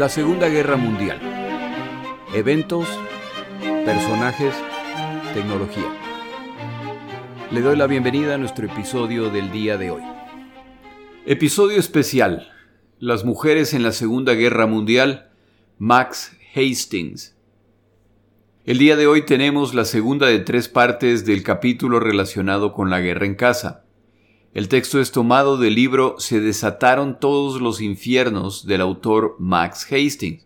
La 0.00 0.08
Segunda 0.08 0.48
Guerra 0.48 0.78
Mundial. 0.78 1.20
Eventos, 2.32 2.88
personajes, 3.84 4.54
tecnología. 5.34 5.94
Le 7.50 7.60
doy 7.60 7.76
la 7.76 7.86
bienvenida 7.86 8.36
a 8.36 8.38
nuestro 8.38 8.64
episodio 8.64 9.28
del 9.28 9.52
día 9.52 9.76
de 9.76 9.90
hoy. 9.90 10.02
Episodio 11.26 11.78
especial. 11.78 12.50
Las 12.98 13.26
mujeres 13.26 13.74
en 13.74 13.82
la 13.82 13.92
Segunda 13.92 14.32
Guerra 14.32 14.66
Mundial. 14.66 15.32
Max 15.76 16.34
Hastings. 16.54 17.36
El 18.64 18.78
día 18.78 18.96
de 18.96 19.06
hoy 19.06 19.26
tenemos 19.26 19.74
la 19.74 19.84
segunda 19.84 20.28
de 20.28 20.38
tres 20.38 20.70
partes 20.70 21.26
del 21.26 21.42
capítulo 21.42 22.00
relacionado 22.00 22.72
con 22.72 22.88
la 22.88 23.00
guerra 23.00 23.26
en 23.26 23.34
casa. 23.34 23.84
El 24.52 24.66
texto 24.66 25.00
es 25.00 25.12
tomado 25.12 25.58
del 25.58 25.76
libro 25.76 26.16
Se 26.18 26.40
desataron 26.40 27.20
todos 27.20 27.60
los 27.60 27.80
infiernos 27.80 28.66
del 28.66 28.80
autor 28.80 29.36
Max 29.38 29.86
Hastings. 29.92 30.44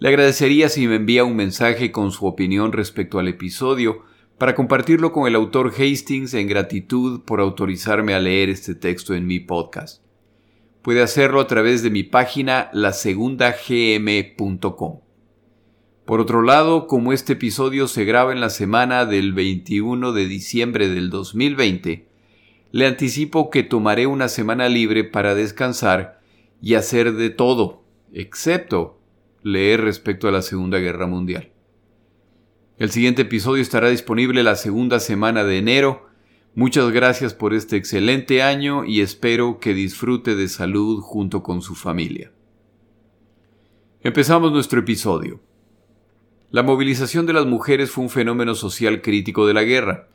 Le 0.00 0.08
agradecería 0.08 0.68
si 0.68 0.88
me 0.88 0.96
envía 0.96 1.22
un 1.22 1.36
mensaje 1.36 1.92
con 1.92 2.10
su 2.10 2.26
opinión 2.26 2.72
respecto 2.72 3.20
al 3.20 3.28
episodio 3.28 4.02
para 4.38 4.56
compartirlo 4.56 5.12
con 5.12 5.28
el 5.28 5.36
autor 5.36 5.72
Hastings 5.72 6.34
en 6.34 6.48
gratitud 6.48 7.20
por 7.20 7.38
autorizarme 7.38 8.12
a 8.12 8.18
leer 8.18 8.48
este 8.48 8.74
texto 8.74 9.14
en 9.14 9.28
mi 9.28 9.38
podcast. 9.38 10.02
Puede 10.82 11.00
hacerlo 11.00 11.40
a 11.40 11.46
través 11.46 11.84
de 11.84 11.90
mi 11.90 12.02
página 12.02 12.70
lasegundagm.com. 12.72 14.98
Por 16.04 16.20
otro 16.20 16.42
lado, 16.42 16.88
como 16.88 17.12
este 17.12 17.34
episodio 17.34 17.86
se 17.86 18.04
graba 18.04 18.32
en 18.32 18.40
la 18.40 18.50
semana 18.50 19.06
del 19.06 19.32
21 19.32 20.10
de 20.10 20.26
diciembre 20.26 20.88
del 20.88 21.08
2020, 21.08 22.10
le 22.72 22.86
anticipo 22.86 23.50
que 23.50 23.62
tomaré 23.62 24.06
una 24.06 24.28
semana 24.28 24.68
libre 24.70 25.04
para 25.04 25.34
descansar 25.34 26.20
y 26.62 26.74
hacer 26.74 27.12
de 27.12 27.28
todo, 27.28 27.84
excepto 28.14 28.98
leer 29.42 29.82
respecto 29.82 30.26
a 30.26 30.32
la 30.32 30.40
Segunda 30.40 30.78
Guerra 30.78 31.06
Mundial. 31.06 31.52
El 32.78 32.90
siguiente 32.90 33.22
episodio 33.22 33.60
estará 33.60 33.90
disponible 33.90 34.42
la 34.42 34.56
segunda 34.56 35.00
semana 35.00 35.44
de 35.44 35.58
enero. 35.58 36.08
Muchas 36.54 36.90
gracias 36.90 37.34
por 37.34 37.52
este 37.52 37.76
excelente 37.76 38.42
año 38.42 38.86
y 38.86 39.02
espero 39.02 39.58
que 39.60 39.74
disfrute 39.74 40.34
de 40.34 40.48
salud 40.48 41.00
junto 41.02 41.42
con 41.42 41.60
su 41.60 41.74
familia. 41.74 42.32
Empezamos 44.00 44.50
nuestro 44.50 44.80
episodio. 44.80 45.40
La 46.50 46.62
movilización 46.62 47.26
de 47.26 47.34
las 47.34 47.44
mujeres 47.44 47.90
fue 47.90 48.04
un 48.04 48.10
fenómeno 48.10 48.54
social 48.54 49.02
crítico 49.02 49.46
de 49.46 49.54
la 49.54 49.62
guerra, 49.62 50.08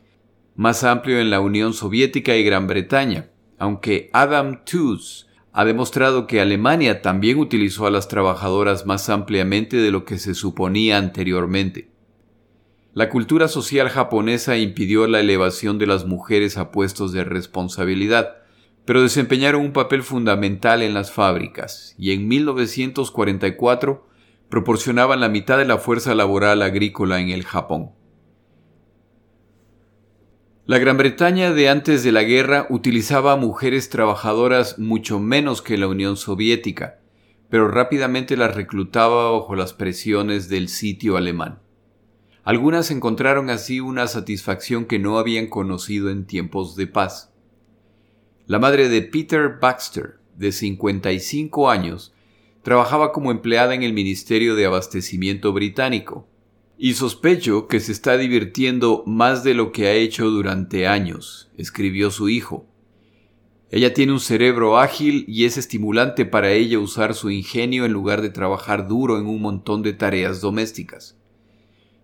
más 0.58 0.84
amplio 0.84 1.20
en 1.20 1.30
la 1.30 1.40
Unión 1.40 1.74
Soviética 1.74 2.36
y 2.36 2.44
Gran 2.44 2.66
Bretaña, 2.66 3.30
aunque 3.60 4.10
Adam 4.12 4.66
Tooze 4.66 5.28
ha 5.54 5.66
demostrado 5.66 6.26
que 6.26 6.42
Alemania 6.42 7.04
también 7.04 7.38
utilizó 7.38 7.86
a 7.86 7.92
las 7.92 8.08
trabajadoras 8.08 8.88
más 8.88 9.10
ampliamente 9.10 9.78
de 9.78 9.92
lo 9.92 10.04
que 10.04 10.18
se 10.18 10.34
suponía 10.34 10.98
anteriormente. 10.98 11.92
La 12.94 13.10
cultura 13.10 13.48
social 13.48 13.90
japonesa 13.90 14.58
impidió 14.58 15.06
la 15.06 15.20
elevación 15.20 15.78
de 15.78 15.86
las 15.86 16.06
mujeres 16.06 16.58
a 16.58 16.72
puestos 16.72 17.12
de 17.12 17.24
responsabilidad, 17.24 18.38
pero 18.86 19.04
desempeñaron 19.04 19.62
un 19.62 19.74
papel 19.74 20.02
fundamental 20.02 20.82
en 20.82 20.96
las 20.96 21.12
fábricas, 21.12 21.94
y 22.00 22.14
en 22.14 22.28
1944 22.28 24.08
proporcionaban 24.50 25.20
la 25.20 25.30
mitad 25.30 25.60
de 25.60 25.66
la 25.66 25.78
fuerza 25.78 26.16
laboral 26.16 26.64
agrícola 26.64 27.20
en 27.20 27.30
el 27.30 27.46
Japón. 27.46 27.92
La 30.68 30.80
Gran 30.80 30.98
Bretaña 30.98 31.54
de 31.54 31.70
antes 31.70 32.04
de 32.04 32.12
la 32.12 32.24
guerra 32.24 32.68
utilizaba 32.70 33.32
a 33.32 33.38
mujeres 33.38 33.90
trabajadoras 33.90 34.78
mucho 34.78 35.18
menos 35.18 35.62
que 35.62 35.78
la 35.78 35.88
Unión 35.88 36.18
Soviética, 36.18 37.00
pero 37.50 37.70
rápidamente 37.70 38.36
las 38.36 38.54
reclutaba 38.54 39.32
bajo 39.32 39.56
las 39.56 39.72
presiones 39.72 40.50
del 40.50 40.68
sitio 40.68 41.16
alemán. 41.16 41.60
Algunas 42.44 42.92
encontraron 42.92 43.50
así 43.50 43.80
una 43.80 44.08
satisfacción 44.08 44.84
que 44.84 45.00
no 45.00 45.18
habían 45.18 45.48
conocido 45.48 46.10
en 46.10 46.26
tiempos 46.26 46.76
de 46.76 46.88
paz. 46.88 47.32
La 48.46 48.60
madre 48.60 48.90
de 48.90 49.04
Peter 49.04 49.60
Baxter, 49.62 50.20
de 50.36 50.52
55 50.52 51.70
años, 51.70 52.14
trabajaba 52.62 53.14
como 53.14 53.32
empleada 53.32 53.74
en 53.74 53.84
el 53.84 53.94
Ministerio 53.94 54.54
de 54.56 54.66
Abastecimiento 54.66 55.54
británico, 55.54 56.28
y 56.78 56.94
sospecho 56.94 57.68
que 57.68 57.80
se 57.80 57.92
está 57.92 58.18
divirtiendo 58.18 59.04
más 59.08 59.44
de 59.44 59.56
lo 59.56 59.72
que 59.72 59.88
ha 59.88 59.94
hecho 59.94 60.30
durante 60.30 60.88
años, 60.88 61.50
escribió 61.58 62.12
su 62.12 62.30
hijo. 62.30 62.68
Ella 63.70 63.94
tiene 63.94 64.14
un 64.14 64.20
cerebro 64.20 64.78
ágil 64.78 65.26
y 65.28 65.46
es 65.46 65.58
estimulante 65.58 66.26
para 66.26 66.52
ella 66.52 66.80
usar 66.80 67.16
su 67.16 67.32
ingenio 67.32 67.84
en 67.84 67.92
lugar 67.92 68.22
de 68.22 68.30
trabajar 68.30 68.88
duro 68.88 69.18
en 69.18 69.26
un 69.26 69.42
montón 69.42 69.82
de 69.82 69.94
tareas 69.94 70.40
domésticas. 70.40 71.18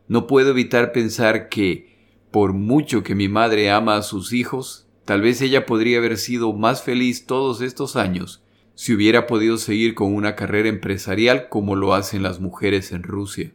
No 0.07 0.27
puedo 0.27 0.49
evitar 0.49 0.91
pensar 0.91 1.47
que, 1.49 1.95
por 2.31 2.53
mucho 2.53 3.03
que 3.03 3.15
mi 3.15 3.29
madre 3.29 3.69
ama 3.69 3.95
a 3.95 4.01
sus 4.01 4.33
hijos, 4.33 4.87
tal 5.05 5.21
vez 5.21 5.39
ella 5.41 5.65
podría 5.65 5.99
haber 5.99 6.17
sido 6.17 6.51
más 6.51 6.81
feliz 6.81 7.25
todos 7.25 7.61
estos 7.61 7.95
años 7.95 8.43
si 8.75 8.93
hubiera 8.93 9.27
podido 9.27 9.57
seguir 9.57 9.93
con 9.93 10.15
una 10.15 10.35
carrera 10.35 10.67
empresarial 10.67 11.47
como 11.47 11.75
lo 11.75 11.93
hacen 11.93 12.23
las 12.23 12.39
mujeres 12.39 12.91
en 12.91 13.03
Rusia. 13.03 13.53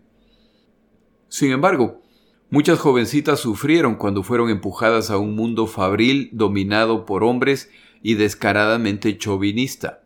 Sin 1.28 1.52
embargo, 1.52 2.02
muchas 2.50 2.78
jovencitas 2.78 3.40
sufrieron 3.40 3.96
cuando 3.96 4.22
fueron 4.22 4.50
empujadas 4.50 5.10
a 5.10 5.18
un 5.18 5.34
mundo 5.34 5.66
fabril 5.66 6.30
dominado 6.32 7.04
por 7.04 7.22
hombres 7.22 7.70
y 8.02 8.14
descaradamente 8.14 9.18
chauvinista, 9.18 10.02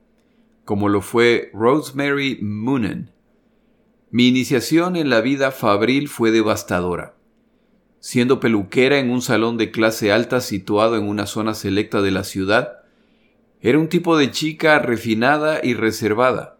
como 0.64 0.88
lo 0.88 1.00
fue 1.00 1.50
Rosemary 1.54 2.38
Moonen. 2.42 3.10
Mi 4.10 4.28
iniciación 4.28 4.96
en 4.96 5.08
la 5.08 5.20
vida 5.20 5.52
fabril 5.52 6.08
fue 6.08 6.30
devastadora. 6.30 7.14
Siendo 8.00 8.40
peluquera 8.40 8.98
en 8.98 9.10
un 9.10 9.22
salón 9.22 9.56
de 9.56 9.70
clase 9.70 10.10
alta 10.10 10.40
situado 10.40 10.96
en 10.96 11.04
una 11.08 11.26
zona 11.26 11.54
selecta 11.54 12.02
de 12.02 12.10
la 12.10 12.24
ciudad, 12.24 12.82
era 13.60 13.78
un 13.78 13.88
tipo 13.88 14.18
de 14.18 14.32
chica 14.32 14.80
refinada 14.80 15.60
y 15.62 15.74
reservada. 15.74 16.58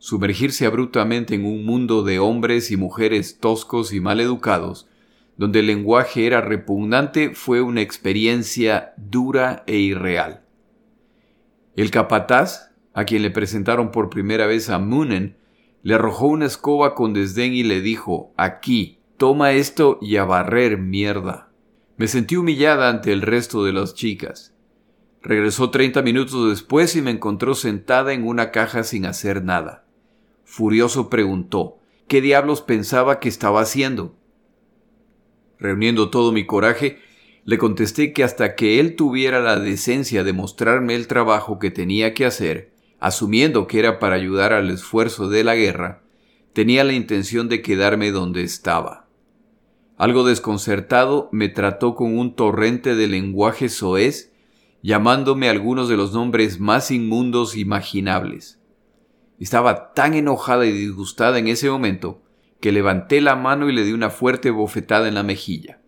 Sumergirse 0.00 0.64
abruptamente 0.64 1.34
en 1.34 1.44
un 1.44 1.66
mundo 1.66 2.02
de 2.02 2.18
hombres 2.18 2.70
y 2.70 2.78
mujeres 2.78 3.38
toscos 3.38 3.92
y 3.92 4.00
mal 4.00 4.18
educados, 4.18 4.88
donde 5.36 5.58
el 5.58 5.66
lenguaje 5.66 6.26
era 6.26 6.40
repugnante, 6.40 7.34
fue 7.34 7.60
una 7.60 7.82
experiencia 7.82 8.94
dura 8.96 9.62
e 9.66 9.76
irreal. 9.76 10.40
El 11.76 11.90
capataz, 11.90 12.70
a 12.94 13.04
quien 13.04 13.20
le 13.20 13.30
presentaron 13.30 13.90
por 13.90 14.08
primera 14.08 14.46
vez 14.46 14.70
a 14.70 14.78
Moonen, 14.78 15.36
le 15.82 15.94
arrojó 15.94 16.28
una 16.28 16.46
escoba 16.46 16.94
con 16.94 17.12
desdén 17.12 17.52
y 17.52 17.62
le 17.62 17.82
dijo, 17.82 18.32
aquí, 18.38 19.00
toma 19.18 19.52
esto 19.52 19.98
y 20.00 20.16
a 20.16 20.24
barrer 20.24 20.78
mierda. 20.78 21.50
Me 21.98 22.08
sentí 22.08 22.36
humillada 22.36 22.88
ante 22.88 23.12
el 23.12 23.20
resto 23.20 23.64
de 23.64 23.74
las 23.74 23.92
chicas. 23.92 24.54
Regresó 25.20 25.68
treinta 25.68 26.00
minutos 26.00 26.48
después 26.48 26.96
y 26.96 27.02
me 27.02 27.10
encontró 27.10 27.54
sentada 27.54 28.14
en 28.14 28.26
una 28.26 28.50
caja 28.50 28.82
sin 28.82 29.04
hacer 29.04 29.44
nada. 29.44 29.84
Furioso 30.50 31.08
preguntó 31.08 31.78
¿Qué 32.08 32.20
diablos 32.20 32.60
pensaba 32.60 33.20
que 33.20 33.28
estaba 33.28 33.60
haciendo? 33.60 34.16
Reuniendo 35.60 36.10
todo 36.10 36.32
mi 36.32 36.44
coraje, 36.44 36.98
le 37.44 37.56
contesté 37.56 38.12
que 38.12 38.24
hasta 38.24 38.56
que 38.56 38.80
él 38.80 38.96
tuviera 38.96 39.38
la 39.38 39.60
decencia 39.60 40.24
de 40.24 40.32
mostrarme 40.32 40.96
el 40.96 41.06
trabajo 41.06 41.60
que 41.60 41.70
tenía 41.70 42.14
que 42.14 42.26
hacer, 42.26 42.72
asumiendo 42.98 43.68
que 43.68 43.78
era 43.78 44.00
para 44.00 44.16
ayudar 44.16 44.52
al 44.52 44.70
esfuerzo 44.70 45.28
de 45.28 45.44
la 45.44 45.54
guerra, 45.54 46.02
tenía 46.52 46.82
la 46.82 46.94
intención 46.94 47.48
de 47.48 47.62
quedarme 47.62 48.10
donde 48.10 48.42
estaba. 48.42 49.06
Algo 49.98 50.24
desconcertado, 50.24 51.28
me 51.30 51.48
trató 51.48 51.94
con 51.94 52.18
un 52.18 52.34
torrente 52.34 52.96
de 52.96 53.06
lenguaje 53.06 53.68
soez 53.68 54.32
llamándome 54.82 55.48
algunos 55.48 55.88
de 55.88 55.96
los 55.96 56.12
nombres 56.12 56.58
más 56.58 56.90
inmundos 56.90 57.56
imaginables. 57.56 58.59
Estaba 59.40 59.94
tan 59.94 60.14
enojada 60.14 60.66
y 60.66 60.70
disgustada 60.72 61.38
en 61.38 61.48
ese 61.48 61.70
momento 61.70 62.22
que 62.60 62.72
levanté 62.72 63.22
la 63.22 63.36
mano 63.36 63.68
y 63.70 63.72
le 63.72 63.84
di 63.84 63.92
una 63.92 64.10
fuerte 64.10 64.50
bofetada 64.50 65.08
en 65.08 65.14
la 65.14 65.22
mejilla. 65.22 65.80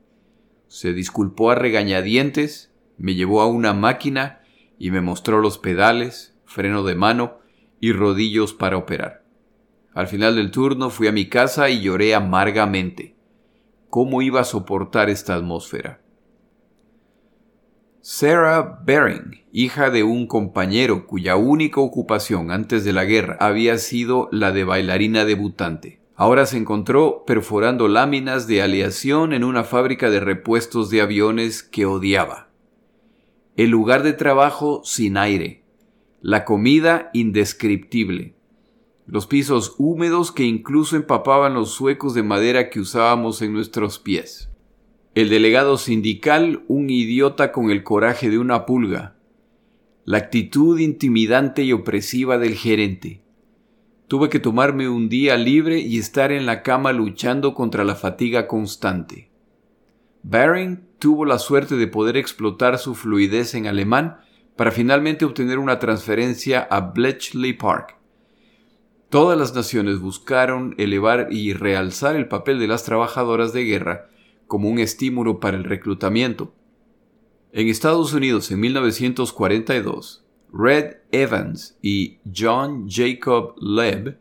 Se 0.69 0.95
disculpó 0.95 1.51
a 1.51 1.55
regañadientes, 1.55 2.73
me 2.97 3.15
llevó 3.15 3.43
a 3.43 3.47
una 3.47 3.75
máquina 3.75 4.41
y 4.79 4.91
me 4.91 5.03
mostró 5.03 5.41
los 5.41 5.59
pedales, 5.59 6.35
freno 6.47 6.83
de 6.83 6.95
mano 6.95 7.41
y 7.79 7.93
rodillos 7.93 8.55
para 8.55 8.79
operar. 8.79 9.23
Al 9.93 10.09
final 10.09 10.35
del 10.35 10.51
turno 10.51 10.89
fui 10.89 11.07
a 11.09 11.13
mi 11.13 11.29
casa 11.29 11.69
y 11.69 11.83
lloré 11.83 12.15
amargamente. 12.15 13.17
¿Cómo 13.91 14.23
iba 14.23 14.41
a 14.41 14.45
soportar 14.45 15.11
esta 15.11 15.35
atmósfera? 15.35 16.02
Sarah 18.05 18.81
Bering, 18.85 19.45
hija 19.53 19.89
de 19.89 20.03
un 20.03 20.27
compañero 20.27 21.07
cuya 21.07 21.37
única 21.37 21.81
ocupación 21.81 22.51
antes 22.51 22.85
de 22.85 22.93
la 22.93 23.05
guerra 23.05 23.37
había 23.39 23.79
sido 23.79 24.29
la 24.33 24.51
de 24.51 24.65
bailarina 24.65 25.25
debutante. 25.25 26.01
Ahora 26.17 26.47
se 26.47 26.57
encontró 26.57 27.23
perforando 27.25 27.87
láminas 27.87 28.49
de 28.49 28.61
aleación 28.61 29.33
en 29.33 29.45
una 29.45 29.63
fábrica 29.63 30.11
de 30.11 30.19
repuestos 30.19 30.91
de 30.91 31.01
aviones 31.01 31.63
que 31.63 31.87
odiaba. 31.87 32.49
El 33.57 33.71
lugar 33.71 34.03
de 34.03 34.15
trabajo 34.15 34.83
sin 34.85 35.17
aire. 35.17 35.63
La 36.21 36.45
comida 36.45 37.09
indescriptible. 37.13 38.35
los 39.07 39.29
pisos 39.29 39.77
húmedos 39.79 40.33
que 40.33 40.43
incluso 40.43 40.97
empapaban 40.97 41.55
los 41.55 41.71
suecos 41.71 42.15
de 42.15 42.25
madera 42.25 42.69
que 42.69 42.81
usábamos 42.81 43.43
en 43.43 43.53
nuestros 43.53 44.01
pies. 44.01 44.52
El 45.15 45.29
delegado 45.29 45.77
sindical, 45.77 46.63
un 46.69 46.89
idiota 46.89 47.53
con 47.53 47.71
el 47.71 47.83
coraje 47.83 48.31
de 48.31 48.39
una 48.39 48.65
pulga. 48.65 49.15
La 50.07 50.17
actitud 50.17 50.79
intimidante 50.79 51.65
y 51.65 51.75
opresiva 51.75 52.39
del 52.39 52.55
gerente. 52.55 53.21
Tuve 54.09 54.31
que 54.31 54.39
tomarme 54.39 54.89
un 54.89 55.11
día 55.11 55.37
libre 55.37 55.81
y 55.81 55.99
estar 55.99 56.33
en 56.33 56.47
la 56.47 56.63
cama 56.63 56.95
luchando 56.95 57.53
contra 57.53 57.85
la 57.85 57.95
fatiga 57.95 58.49
constante. 58.49 59.29
Baring 60.23 60.81
tuvo 60.99 61.27
la 61.27 61.39
suerte 61.39 61.77
de 61.77 61.89
poder 61.89 62.17
explotar 62.17 62.79
su 62.79 62.95
fluidez 62.95 63.55
en 63.55 63.67
alemán 63.67 64.17
para 64.57 64.71
finalmente 64.71 65.27
obtener 65.27 65.59
una 65.59 65.79
transferencia 65.79 66.67
a 66.71 66.81
Bletchley 66.81 67.53
Park. 67.53 67.99
Todas 69.11 69.39
las 69.39 69.55
naciones 69.55 69.99
buscaron 69.99 70.75
elevar 70.79 71.29
y 71.31 71.53
realzar 71.53 72.17
el 72.17 72.29
papel 72.29 72.59
de 72.59 72.67
las 72.67 72.85
trabajadoras 72.85 73.53
de 73.53 73.65
guerra 73.65 74.09
como 74.47 74.69
un 74.69 74.79
estímulo 74.79 75.41
para 75.41 75.57
el 75.57 75.65
reclutamiento. 75.65 76.53
En 77.53 77.69
Estados 77.69 78.13
Unidos 78.13 78.51
en 78.51 78.61
1942, 78.61 80.25
Red 80.53 80.97
Evans 81.11 81.77
y 81.81 82.19
John 82.35 82.89
Jacob 82.89 83.55
Leb 83.61 84.19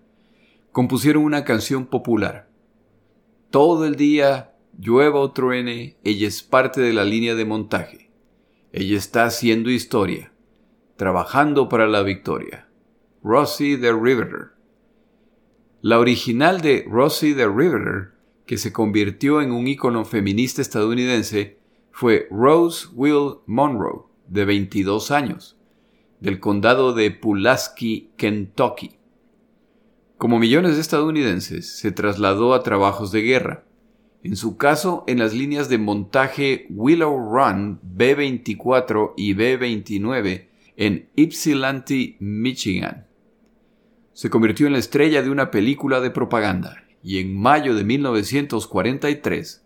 compusieron 0.72 1.24
una 1.24 1.44
canción 1.44 1.86
popular. 1.86 2.50
Todo 3.50 3.86
el 3.86 3.96
día, 3.96 4.54
llueva 4.80 5.20
o 5.20 5.32
truene, 5.32 5.98
ella 6.04 6.28
es 6.28 6.42
parte 6.42 6.80
de 6.82 6.94
la 6.94 7.04
línea 7.04 7.36
de 7.36 7.46
montaje. 7.46 8.10
Ella 8.72 8.98
está 8.98 9.26
haciendo 9.26 9.70
historia, 9.70 10.32
trabajando 10.96 11.68
para 11.68 11.88
la 11.88 12.04
victoria. 12.04 12.70
Rosie 13.24 13.78
the 13.78 13.92
Riveter. 13.92 14.52
La 15.82 16.00
original 16.00 16.62
de 16.62 16.86
Rosie 16.88 17.34
the 17.34 17.48
Riveter, 17.48 18.14
que 18.46 18.58
se 18.58 18.74
convirtió 18.74 19.42
en 19.42 19.52
un 19.52 19.68
ícono 19.68 20.06
feminista 20.06 20.62
estadounidense, 20.62 21.58
fue 21.92 22.28
Rose 22.32 22.88
Will 22.94 23.40
Monroe, 23.46 24.04
de 24.28 24.46
22 24.46 25.12
años 25.12 25.58
del 26.22 26.40
condado 26.40 26.94
de 26.94 27.12
Pulaski, 27.12 28.12
Kentucky. 28.16 28.92
Como 30.18 30.40
millones 30.40 30.76
de 30.76 30.82
estadounidenses, 30.82 31.80
se 31.80 31.92
trasladó 31.92 32.54
a 32.54 32.62
trabajos 32.62 33.12
de 33.12 33.24
guerra, 33.24 33.66
en 34.24 34.36
su 34.36 34.56
caso 34.56 35.04
en 35.08 35.18
las 35.18 35.34
líneas 35.34 35.68
de 35.68 35.80
montaje 35.80 36.68
Willow 36.70 37.18
Run 37.18 37.80
B-24 37.82 39.14
y 39.18 39.34
B-29 39.34 40.46
en 40.78 41.10
Ypsilanti, 41.16 42.18
Michigan. 42.20 43.08
Se 44.14 44.30
convirtió 44.30 44.68
en 44.68 44.74
la 44.74 44.80
estrella 44.80 45.24
de 45.24 45.32
una 45.32 45.50
película 45.50 46.00
de 46.02 46.12
propaganda 46.12 46.84
y 47.04 47.20
en 47.20 47.36
mayo 47.36 47.76
de 47.76 47.84
1943, 47.84 49.64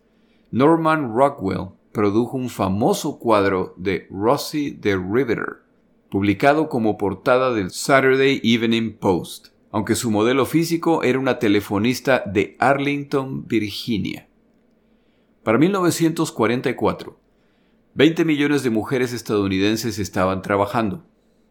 Norman 0.52 1.14
Rockwell 1.14 1.70
produjo 1.92 2.38
un 2.38 2.50
famoso 2.50 3.20
cuadro 3.20 3.74
de 3.78 4.08
Rosie 4.10 4.72
the 4.72 4.96
Riveter, 4.96 5.62
publicado 6.10 6.70
como 6.70 6.98
portada 6.98 7.54
del 7.54 7.72
Saturday 7.72 8.42
Evening 8.44 8.98
Post, 8.98 9.48
aunque 9.72 9.96
su 9.96 10.12
modelo 10.12 10.46
físico 10.46 11.04
era 11.04 11.20
una 11.20 11.40
telefonista 11.40 12.24
de 12.26 12.56
Arlington, 12.60 13.48
Virginia. 13.48 14.28
Para 15.44 15.58
1944, 15.58 17.18
20 17.94 18.26
millones 18.26 18.64
de 18.64 18.70
mujeres 18.72 19.14
estadounidenses 19.14 20.00
estaban 20.00 20.42
trabajando, 20.42 21.06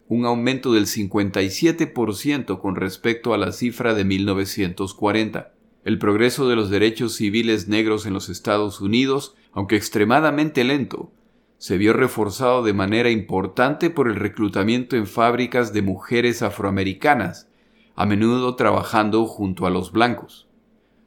un 0.09 0.27
aumento 0.27 0.75
del 0.75 0.87
57% 0.87 2.61
con 2.61 2.77
respecto 2.77 3.33
a 3.33 3.39
la 3.39 3.53
cifra 3.53 3.95
de 3.95 4.05
1940. 4.05 5.54
El 5.85 5.99
progreso 5.99 6.49
de 6.49 6.57
los 6.57 6.71
derechos 6.71 7.15
civiles 7.15 7.69
negros 7.69 8.07
en 8.07 8.15
los 8.15 8.31
Estados 8.31 8.81
Unidos, 8.81 9.37
aunque 9.53 9.77
extremadamente 9.77 10.65
lento, 10.65 11.13
se 11.59 11.77
vio 11.77 11.93
reforzado 11.93 12.63
de 12.63 12.73
manera 12.73 13.11
importante 13.11 13.91
por 13.91 14.09
el 14.09 14.17
reclutamiento 14.17 14.97
en 14.97 15.07
fábricas 15.07 15.75
de 15.75 15.83
mujeres 15.83 16.41
afroamericanas, 16.41 17.49
a 17.97 18.07
menudo 18.07 18.57
trabajando 18.57 19.27
junto 19.27 19.67
a 19.67 19.71
los 19.71 19.93
blancos. 19.93 20.49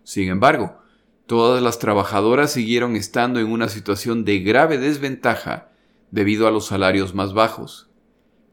Sin 0.03 0.29
embargo, 0.29 0.77
todas 1.25 1.61
las 1.61 1.79
trabajadoras 1.79 2.51
siguieron 2.51 2.95
estando 2.95 3.39
en 3.39 3.51
una 3.51 3.69
situación 3.69 4.25
de 4.25 4.39
grave 4.39 4.77
desventaja 4.77 5.69
debido 6.11 6.47
a 6.47 6.51
los 6.51 6.67
salarios 6.67 7.15
más 7.15 7.33
bajos, 7.33 7.89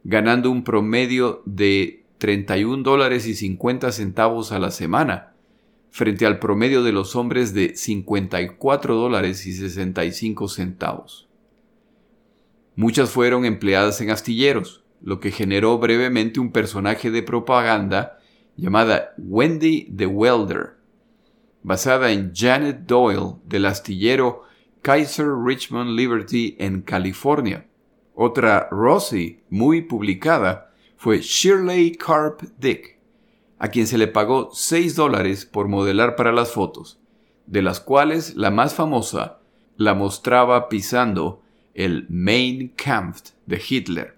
ganando 0.05 0.51
un 0.51 0.65
promedio 0.65 1.43
de 1.45 2.05
31 2.17 2.83
dólares 2.83 3.27
y 3.27 3.35
50 3.35 3.93
centavos 3.93 4.51
a 4.51 4.59
la 4.59 4.71
semana, 4.71 5.34
frente 5.95 6.27
al 6.27 6.41
promedio 6.41 6.83
de 6.83 6.91
los 6.91 7.15
hombres 7.15 7.55
de 7.55 7.77
54 7.77 8.97
dólares 8.97 9.47
y 9.47 9.53
65 9.53 10.49
centavos. 10.49 11.29
Muchas 12.75 13.11
fueron 13.11 13.45
empleadas 13.45 14.01
en 14.01 14.11
astilleros, 14.11 14.83
lo 15.01 15.21
que 15.21 15.31
generó 15.31 15.79
brevemente 15.79 16.41
un 16.41 16.51
personaje 16.51 17.13
de 17.13 17.23
propaganda 17.23 18.19
llamada 18.57 19.15
Wendy 19.19 19.85
the 19.97 20.07
Welder, 20.07 20.79
basada 21.63 22.11
en 22.11 22.33
Janet 22.35 22.87
Doyle 22.89 23.37
del 23.45 23.65
astillero 23.65 24.43
Kaiser 24.83 25.29
Richmond 25.45 25.91
Liberty 25.91 26.57
en 26.59 26.83
California. 26.83 27.69
Otra 28.17 28.67
Rosie 28.73 29.45
muy 29.49 29.83
publicada 29.83 30.73
fue 30.97 31.21
Shirley 31.21 31.93
Carp 31.93 32.43
Dick, 32.59 32.94
a 33.59 33.69
quien 33.69 33.87
se 33.87 33.99
le 33.99 34.09
pagó 34.09 34.51
6 34.53 34.97
dólares 34.97 35.47
por 35.47 35.69
modelar 35.69 36.17
para 36.17 36.33
las 36.33 36.53
fotos, 36.53 36.99
de 37.47 37.63
las 37.63 37.81
cuales 37.81 38.37
la 38.37 38.51
más 38.51 38.75
famosa 38.75 39.41
la 39.77 39.95
mostraba 39.95 40.69
pisando 40.69 41.43
el 41.75 42.07
Main 42.09 42.73
Kampf 42.77 43.31
de 43.47 43.61
Hitler. 43.69 44.17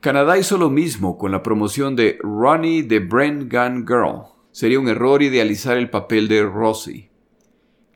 Canadá 0.00 0.38
hizo 0.38 0.56
lo 0.56 0.70
mismo 0.70 1.18
con 1.18 1.30
la 1.30 1.42
promoción 1.42 1.94
de 1.94 2.18
Ronnie 2.22 2.82
the 2.82 3.00
Brand 3.00 3.52
Gun 3.52 3.86
Girl. 3.86 4.22
Sería 4.50 4.80
un 4.80 4.88
error 4.88 5.22
idealizar 5.22 5.76
el 5.76 5.90
papel 5.90 6.26
de 6.26 6.42
Rosie. 6.42 7.10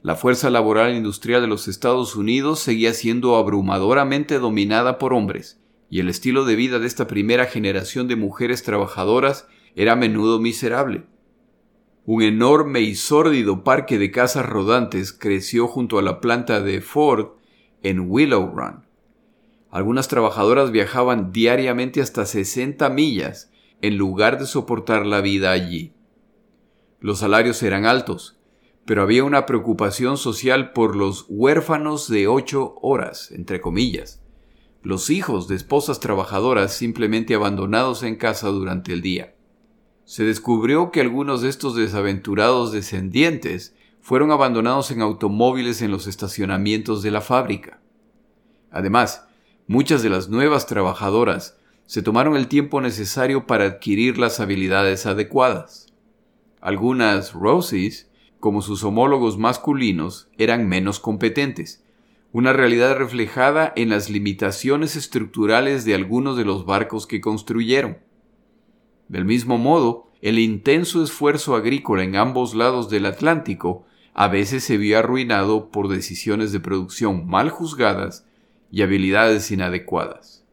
La 0.02 0.14
fuerza 0.14 0.50
laboral 0.50 0.94
industrial 0.94 1.41
de 1.41 1.46
los 1.46 1.67
Estados 1.67 2.14
Unidos 2.14 2.61
seguía 2.61 2.93
siendo 2.93 3.37
abrumadoramente 3.37 4.39
dominada 4.39 4.98
por 4.98 5.15
hombres, 5.15 5.58
y 5.89 6.01
el 6.01 6.10
estilo 6.10 6.44
de 6.44 6.56
vida 6.56 6.79
de 6.79 6.86
esta 6.86 7.06
primera 7.06 7.46
generación 7.46 8.06
de 8.06 8.17
mujeres 8.17 8.63
trabajadoras 8.63 9.48
era 9.74 9.93
a 9.93 9.96
menudo 9.96 10.38
miserable. 10.38 11.04
Un 12.06 12.22
enorme 12.22 12.81
y 12.81 12.94
sórdido 12.94 13.64
parque 13.64 13.98
de 13.98 14.10
casas 14.10 14.46
rodantes 14.46 15.12
creció 15.12 15.66
junto 15.66 15.98
a 15.98 16.02
la 16.02 16.20
planta 16.20 16.60
de 16.60 16.81
Ford 16.81 17.32
en 17.82 18.10
Willow 18.10 18.52
Run. 18.54 18.84
Algunas 19.70 20.08
trabajadoras 20.08 20.70
viajaban 20.70 21.32
diariamente 21.32 22.00
hasta 22.00 22.26
60 22.26 22.88
millas 22.90 23.50
en 23.81 23.96
lugar 23.96 24.38
de 24.38 24.46
soportar 24.46 25.04
la 25.04 25.20
vida 25.20 25.50
allí. 25.50 25.94
Los 27.00 27.19
salarios 27.19 27.62
eran 27.62 27.84
altos, 27.84 28.38
pero 28.86 29.02
había 29.02 29.24
una 29.24 29.46
preocupación 29.46 30.16
social 30.16 30.72
por 30.72 30.96
los 30.96 31.26
huérfanos 31.28 32.08
de 32.08 32.28
ocho 32.28 32.76
horas, 32.82 33.31
entre 33.31 33.60
comillas, 33.60 34.22
los 34.82 35.10
hijos 35.10 35.48
de 35.48 35.56
esposas 35.56 36.00
trabajadoras 36.00 36.74
simplemente 36.74 37.34
abandonados 37.34 38.02
en 38.02 38.16
casa 38.16 38.48
durante 38.48 38.93
el 38.93 39.00
día. 39.00 39.34
Se 40.05 40.25
descubrió 40.25 40.91
que 40.91 41.01
algunos 41.01 41.41
de 41.41 41.49
estos 41.49 41.77
desaventurados 41.77 42.73
descendientes 42.73 43.75
fueron 44.01 44.31
abandonados 44.32 44.91
en 44.91 45.01
automóviles 45.01 45.81
en 45.81 45.91
los 45.91 46.06
estacionamientos 46.06 47.03
de 47.03 47.11
la 47.11 47.23
fábrica. 47.23 47.81
Además, 48.70 49.27
muchas 49.67 50.03
de 50.03 50.11
las 50.11 50.29
nuevas 50.29 50.67
trabajadoras 50.67 51.56
se 51.87 52.03
tomaron 52.03 52.37
el 52.37 52.49
tiempo 52.49 52.81
necesario 52.81 53.46
para 53.46 53.65
adquirir 53.65 54.19
las 54.19 54.41
habilidades 54.41 55.06
adecuadas. 55.06 55.87
Algunas 56.61 57.32
Rosies, 57.32 58.11
como 58.41 58.61
sus 58.61 58.84
homólogos 58.84 59.39
masculinos, 59.39 60.29
eran 60.37 60.69
menos 60.69 61.01
competentes, 61.01 61.82
una 62.32 62.53
realidad 62.53 62.96
reflejada 62.96 63.73
en 63.77 63.91
las 63.91 64.11
limitaciones 64.11 64.96
estructurales 64.96 65.84
de 65.84 65.94
algunos 65.94 66.37
de 66.37 66.44
los 66.44 66.67
barcos 66.67 67.06
que 67.06 67.20
construyeron. 67.20 67.99
Del 69.08 69.25
mismo 69.25 69.58
modo, 69.58 70.11
el 70.23 70.39
intenso 70.39 71.03
esfuerzo 71.03 71.55
agrícola 71.55 72.03
en 72.03 72.17
ambos 72.17 72.55
lados 72.55 72.89
del 72.89 73.06
Atlántico 73.06 73.84
a 74.15 74.29
veces 74.29 74.65
se 74.65 74.77
vio 74.77 74.99
arruinado 74.99 75.70
por 75.70 75.89
decisiones 75.89 76.53
de 76.53 76.61
producción 76.61 77.27
mal 77.27 77.51
juzgadas 77.51 78.27
y 78.70 78.82
habilidades 78.82 79.51
inadecuadas. 79.51 80.44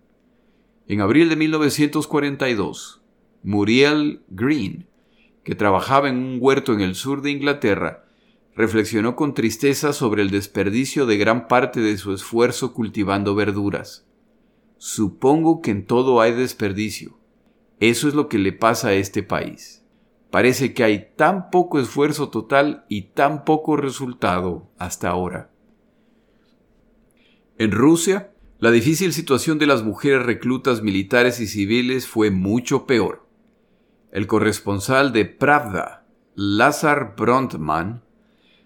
En 0.88 1.00
abril 1.00 1.30
de 1.30 1.36
1942, 1.38 3.02
Muriel 3.44 4.24
Green, 4.30 4.88
que 5.44 5.56
trabajaba 5.56 6.10
en 6.10 6.18
un 6.18 6.38
huerto 6.42 6.74
en 6.74 6.82
el 6.82 6.96
sur 6.96 7.22
de 7.22 7.32
Inglaterra, 7.32 8.04
reflexionó 8.56 9.16
con 9.16 9.34
tristeza 9.34 9.94
sobre 9.94 10.22
el 10.22 10.32
desperdicio 10.32 11.06
de 11.06 11.18
gran 11.18 11.48
parte 11.48 11.80
de 11.80 11.98
su 11.98 12.14
esfuerzo 12.14 12.74
cultivando 12.74 13.36
verduras. 13.36 14.06
Supongo 14.78 15.62
que 15.62 15.72
en 15.72 15.86
todo 15.86 16.20
hay 16.20 16.34
desperdicio. 16.34 17.21
Eso 17.82 18.08
es 18.08 18.14
lo 18.14 18.30
que 18.30 18.38
le 18.38 18.54
pasa 18.54 18.90
a 18.90 18.94
este 18.94 19.24
país. 19.24 19.84
Parece 20.30 20.76
que 20.76 20.84
hay 20.84 21.10
tan 21.18 21.50
poco 21.50 21.80
esfuerzo 21.80 22.30
total 22.30 22.86
y 22.88 23.14
tan 23.14 23.44
poco 23.44 23.76
resultado 23.76 24.70
hasta 24.78 25.10
ahora. 25.10 25.50
En 27.58 27.72
Rusia, 27.72 28.34
la 28.60 28.70
difícil 28.70 29.14
situación 29.14 29.58
de 29.58 29.66
las 29.66 29.82
mujeres 29.82 30.24
reclutas 30.24 30.84
militares 30.84 31.40
y 31.40 31.48
civiles 31.48 32.06
fue 32.06 32.30
mucho 32.30 32.86
peor. 32.86 33.28
El 34.12 34.28
corresponsal 34.28 35.12
de 35.12 35.26
Pravda, 35.26 36.06
Lazar 36.36 37.16
Brontman, 37.18 38.04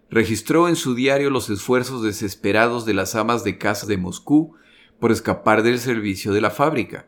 registró 0.09 0.67
en 0.67 0.75
su 0.75 0.93
diario 0.93 1.29
los 1.29 1.49
esfuerzos 1.49 2.03
desesperados 2.03 2.85
de 2.85 2.93
las 2.93 3.15
amas 3.15 3.45
de 3.45 3.57
casa 3.57 3.87
de 3.87 3.95
Moscú 3.95 4.55
por 4.99 5.13
escapar 5.13 5.63
del 5.63 5.79
servicio 5.79 6.33
de 6.33 6.41
la 6.41 6.51
fábrica. 6.51 7.07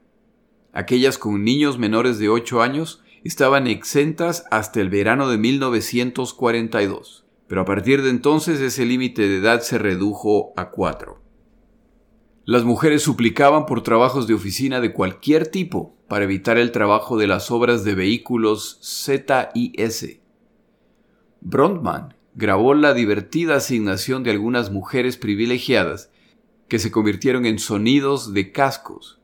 Aquellas 0.78 1.18
con 1.18 1.44
niños 1.44 1.80
menores 1.80 2.20
de 2.20 2.30
8 2.30 2.62
años 2.62 3.02
estaban 3.24 3.66
exentas 3.66 4.46
hasta 4.52 4.80
el 4.80 4.92
verano 4.92 5.28
de 5.28 5.40
1942, 5.40 7.26
pero 7.48 7.62
a 7.62 7.66
partir 7.66 8.04
de 8.04 8.12
entonces 8.12 8.60
ese 8.60 8.86
límite 8.86 9.28
de 9.28 9.38
edad 9.38 9.62
se 9.62 9.80
redujo 9.80 10.54
a 10.56 10.70
4. 10.70 11.20
Las 12.46 12.64
mujeres 12.64 13.02
suplicaban 13.02 13.66
por 13.66 13.82
trabajos 13.82 14.28
de 14.28 14.36
oficina 14.36 14.80
de 14.80 14.94
cualquier 14.94 15.48
tipo 15.48 15.96
para 16.08 16.26
evitar 16.26 16.60
el 16.60 16.72
trabajo 16.72 17.18
de 17.18 17.26
las 17.26 17.50
obras 17.50 17.84
de 17.84 17.96
vehículos 17.96 18.80
ZIS. 18.84 20.20
Brondman 21.42 22.14
grabó 22.36 22.76
la 22.76 22.94
divertida 22.94 23.56
asignación 23.56 24.22
de 24.22 24.30
algunas 24.30 24.70
mujeres 24.70 25.18
privilegiadas 25.18 26.12
que 26.68 26.78
se 26.78 26.92
convirtieron 26.92 27.48
en 27.48 27.58
sonidos 27.58 28.36
de 28.36 28.52
cascos, 28.52 29.17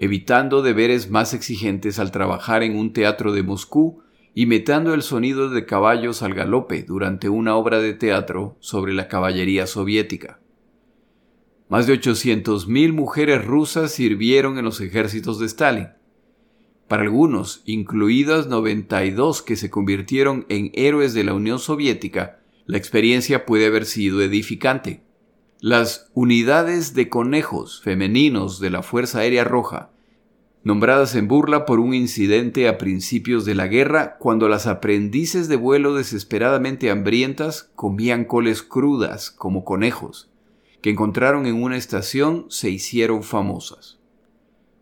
evitando 0.00 0.62
deberes 0.62 1.10
más 1.10 1.34
exigentes 1.34 1.98
al 1.98 2.10
trabajar 2.10 2.62
en 2.62 2.76
un 2.76 2.94
teatro 2.94 3.32
de 3.32 3.42
Moscú, 3.42 4.02
imitando 4.34 4.94
el 4.94 5.02
sonido 5.02 5.50
de 5.50 5.66
caballos 5.66 6.22
al 6.22 6.32
galope 6.32 6.82
durante 6.82 7.28
una 7.28 7.54
obra 7.54 7.80
de 7.80 7.92
teatro 7.92 8.56
sobre 8.60 8.94
la 8.94 9.08
caballería 9.08 9.66
soviética. 9.66 10.40
Más 11.68 11.86
de 11.86 12.00
800.000 12.00 12.94
mujeres 12.94 13.44
rusas 13.44 13.92
sirvieron 13.92 14.56
en 14.56 14.64
los 14.64 14.80
ejércitos 14.80 15.38
de 15.38 15.46
Stalin. 15.46 15.88
Para 16.88 17.02
algunos, 17.02 17.62
incluidas 17.66 18.46
92 18.46 19.42
que 19.42 19.54
se 19.54 19.68
convirtieron 19.68 20.46
en 20.48 20.70
héroes 20.72 21.12
de 21.12 21.24
la 21.24 21.34
Unión 21.34 21.58
Soviética, 21.58 22.40
la 22.64 22.78
experiencia 22.78 23.44
puede 23.44 23.66
haber 23.66 23.84
sido 23.84 24.22
edificante. 24.22 25.02
Las 25.62 26.10
unidades 26.14 26.94
de 26.94 27.10
conejos 27.10 27.82
femeninos 27.82 28.60
de 28.60 28.70
la 28.70 28.82
Fuerza 28.82 29.18
Aérea 29.18 29.44
Roja, 29.44 29.90
nombradas 30.64 31.14
en 31.14 31.28
burla 31.28 31.66
por 31.66 31.80
un 31.80 31.92
incidente 31.92 32.66
a 32.66 32.78
principios 32.78 33.44
de 33.44 33.54
la 33.54 33.66
guerra 33.66 34.16
cuando 34.16 34.48
las 34.48 34.66
aprendices 34.66 35.48
de 35.48 35.56
vuelo 35.56 35.94
desesperadamente 35.94 36.90
hambrientas 36.90 37.70
comían 37.74 38.24
coles 38.24 38.62
crudas 38.62 39.30
como 39.30 39.62
conejos, 39.62 40.30
que 40.80 40.88
encontraron 40.88 41.44
en 41.44 41.62
una 41.62 41.76
estación 41.76 42.46
se 42.48 42.70
hicieron 42.70 43.22
famosas. 43.22 43.98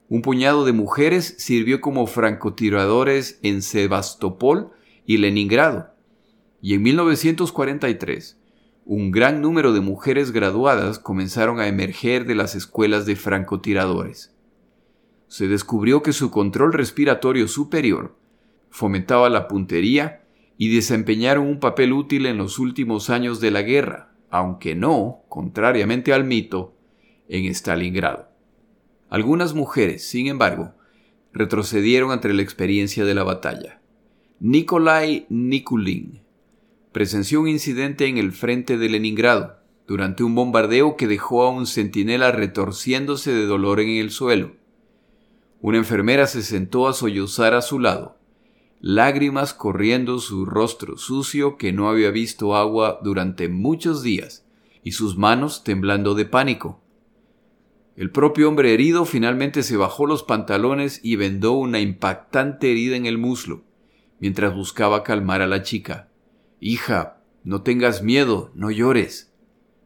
Un 0.08 0.22
puñado 0.22 0.64
de 0.64 0.74
mujeres 0.74 1.34
sirvió 1.38 1.80
como 1.80 2.06
francotiradores 2.06 3.40
en 3.42 3.62
Sebastopol 3.62 4.70
y 5.04 5.16
Leningrado, 5.16 5.90
y 6.62 6.74
en 6.74 6.82
1943 6.82 8.38
un 8.90 9.10
gran 9.10 9.42
número 9.42 9.74
de 9.74 9.82
mujeres 9.82 10.32
graduadas 10.32 10.98
comenzaron 10.98 11.60
a 11.60 11.68
emerger 11.68 12.24
de 12.24 12.34
las 12.34 12.54
escuelas 12.54 13.04
de 13.04 13.16
francotiradores. 13.16 14.34
Se 15.26 15.46
descubrió 15.46 16.02
que 16.02 16.14
su 16.14 16.30
control 16.30 16.72
respiratorio 16.72 17.48
superior 17.48 18.16
fomentaba 18.70 19.28
la 19.28 19.46
puntería 19.46 20.22
y 20.56 20.74
desempeñaron 20.74 21.46
un 21.46 21.60
papel 21.60 21.92
útil 21.92 22.24
en 22.24 22.38
los 22.38 22.58
últimos 22.58 23.10
años 23.10 23.40
de 23.40 23.50
la 23.50 23.60
guerra, 23.60 24.14
aunque 24.30 24.74
no, 24.74 25.20
contrariamente 25.28 26.14
al 26.14 26.24
mito, 26.24 26.74
en 27.28 27.44
Stalingrado. 27.54 28.30
Algunas 29.10 29.52
mujeres, 29.52 30.08
sin 30.08 30.28
embargo, 30.28 30.72
retrocedieron 31.34 32.10
ante 32.10 32.32
la 32.32 32.40
experiencia 32.40 33.04
de 33.04 33.14
la 33.14 33.22
batalla. 33.22 33.82
Nikolai 34.40 35.26
Nikulin 35.28 36.22
presenció 36.92 37.40
un 37.40 37.48
incidente 37.48 38.06
en 38.06 38.18
el 38.18 38.32
frente 38.32 38.78
de 38.78 38.88
Leningrado, 38.88 39.58
durante 39.86 40.22
un 40.22 40.34
bombardeo 40.34 40.96
que 40.96 41.06
dejó 41.06 41.42
a 41.42 41.50
un 41.50 41.66
centinela 41.66 42.30
retorciéndose 42.30 43.32
de 43.32 43.46
dolor 43.46 43.80
en 43.80 43.88
el 43.90 44.10
suelo. 44.10 44.52
Una 45.60 45.78
enfermera 45.78 46.26
se 46.26 46.42
sentó 46.42 46.88
a 46.88 46.92
sollozar 46.92 47.54
a 47.54 47.62
su 47.62 47.78
lado, 47.78 48.18
lágrimas 48.80 49.54
corriendo 49.54 50.18
su 50.18 50.44
rostro 50.44 50.96
sucio 50.96 51.56
que 51.56 51.72
no 51.72 51.88
había 51.88 52.10
visto 52.10 52.54
agua 52.54 53.00
durante 53.02 53.48
muchos 53.48 54.02
días, 54.02 54.46
y 54.84 54.92
sus 54.92 55.16
manos 55.16 55.64
temblando 55.64 56.14
de 56.14 56.24
pánico. 56.24 56.80
El 57.96 58.10
propio 58.12 58.48
hombre 58.48 58.72
herido 58.72 59.04
finalmente 59.04 59.64
se 59.64 59.76
bajó 59.76 60.06
los 60.06 60.22
pantalones 60.22 61.00
y 61.02 61.16
vendó 61.16 61.52
una 61.52 61.80
impactante 61.80 62.70
herida 62.70 62.96
en 62.96 63.06
el 63.06 63.18
muslo, 63.18 63.64
mientras 64.20 64.54
buscaba 64.54 65.02
calmar 65.02 65.42
a 65.42 65.48
la 65.48 65.62
chica. 65.62 66.07
Hija, 66.60 67.22
no 67.44 67.62
tengas 67.62 68.02
miedo, 68.02 68.50
no 68.54 68.70
llores. 68.70 69.32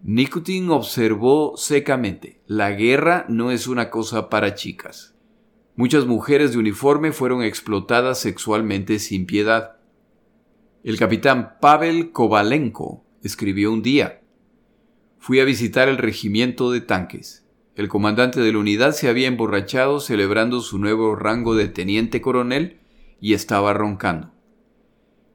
Nikutin 0.02 0.70
observó 0.70 1.56
secamente, 1.56 2.40
la 2.46 2.72
guerra 2.72 3.26
no 3.28 3.50
es 3.50 3.66
una 3.66 3.90
cosa 3.90 4.30
para 4.30 4.54
chicas. 4.54 5.14
Muchas 5.76 6.06
mujeres 6.06 6.52
de 6.52 6.58
uniforme 6.58 7.12
fueron 7.12 7.42
explotadas 7.42 8.18
sexualmente 8.18 8.98
sin 8.98 9.26
piedad. 9.26 9.76
El 10.82 10.98
capitán 10.98 11.58
Pavel 11.60 12.10
Kovalenko 12.10 13.04
escribió 13.22 13.72
un 13.72 13.82
día, 13.82 14.22
Fui 15.18 15.38
a 15.38 15.44
visitar 15.44 15.88
el 15.88 15.98
regimiento 15.98 16.72
de 16.72 16.80
tanques. 16.80 17.46
El 17.76 17.88
comandante 17.88 18.40
de 18.40 18.52
la 18.52 18.58
unidad 18.58 18.90
se 18.90 19.08
había 19.08 19.28
emborrachado 19.28 20.00
celebrando 20.00 20.60
su 20.60 20.78
nuevo 20.78 21.14
rango 21.14 21.54
de 21.54 21.68
teniente 21.68 22.20
coronel 22.20 22.80
y 23.20 23.34
estaba 23.34 23.72
roncando. 23.72 24.31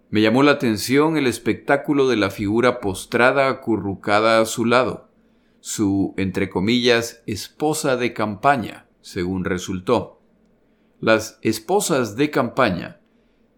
Me 0.10 0.22
llamó 0.22 0.42
la 0.42 0.52
atención 0.52 1.18
el 1.18 1.28
espectáculo 1.28 2.08
de 2.08 2.16
la 2.16 2.30
figura 2.30 2.80
postrada 2.80 3.50
acurrucada 3.50 4.40
a 4.40 4.46
su 4.46 4.64
lado, 4.64 5.10
su, 5.60 6.14
entre 6.18 6.50
comillas, 6.50 7.24
esposa 7.26 7.98
de 7.98 8.14
campaña, 8.14 8.88
según 9.02 9.44
resultó. 9.44 10.22
Las 11.02 11.40
esposas 11.42 12.16
de 12.16 12.32
campaña 12.32 13.02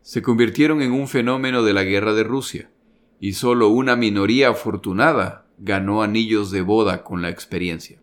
se 0.02 0.24
convirtieron 0.24 0.82
en 0.82 0.92
un 0.92 1.08
fenómeno 1.08 1.62
de 1.62 1.74
la 1.74 1.84
guerra 1.84 2.14
de 2.14 2.24
Rusia, 2.24 2.72
y 3.20 3.34
solo 3.34 3.68
una 3.68 3.96
minoría 3.96 4.50
afortunada 4.50 5.46
ganó 5.60 6.02
anillos 6.02 6.50
de 6.50 6.62
boda 6.62 7.04
con 7.04 7.22
la 7.22 7.30
experiencia. 7.30 8.02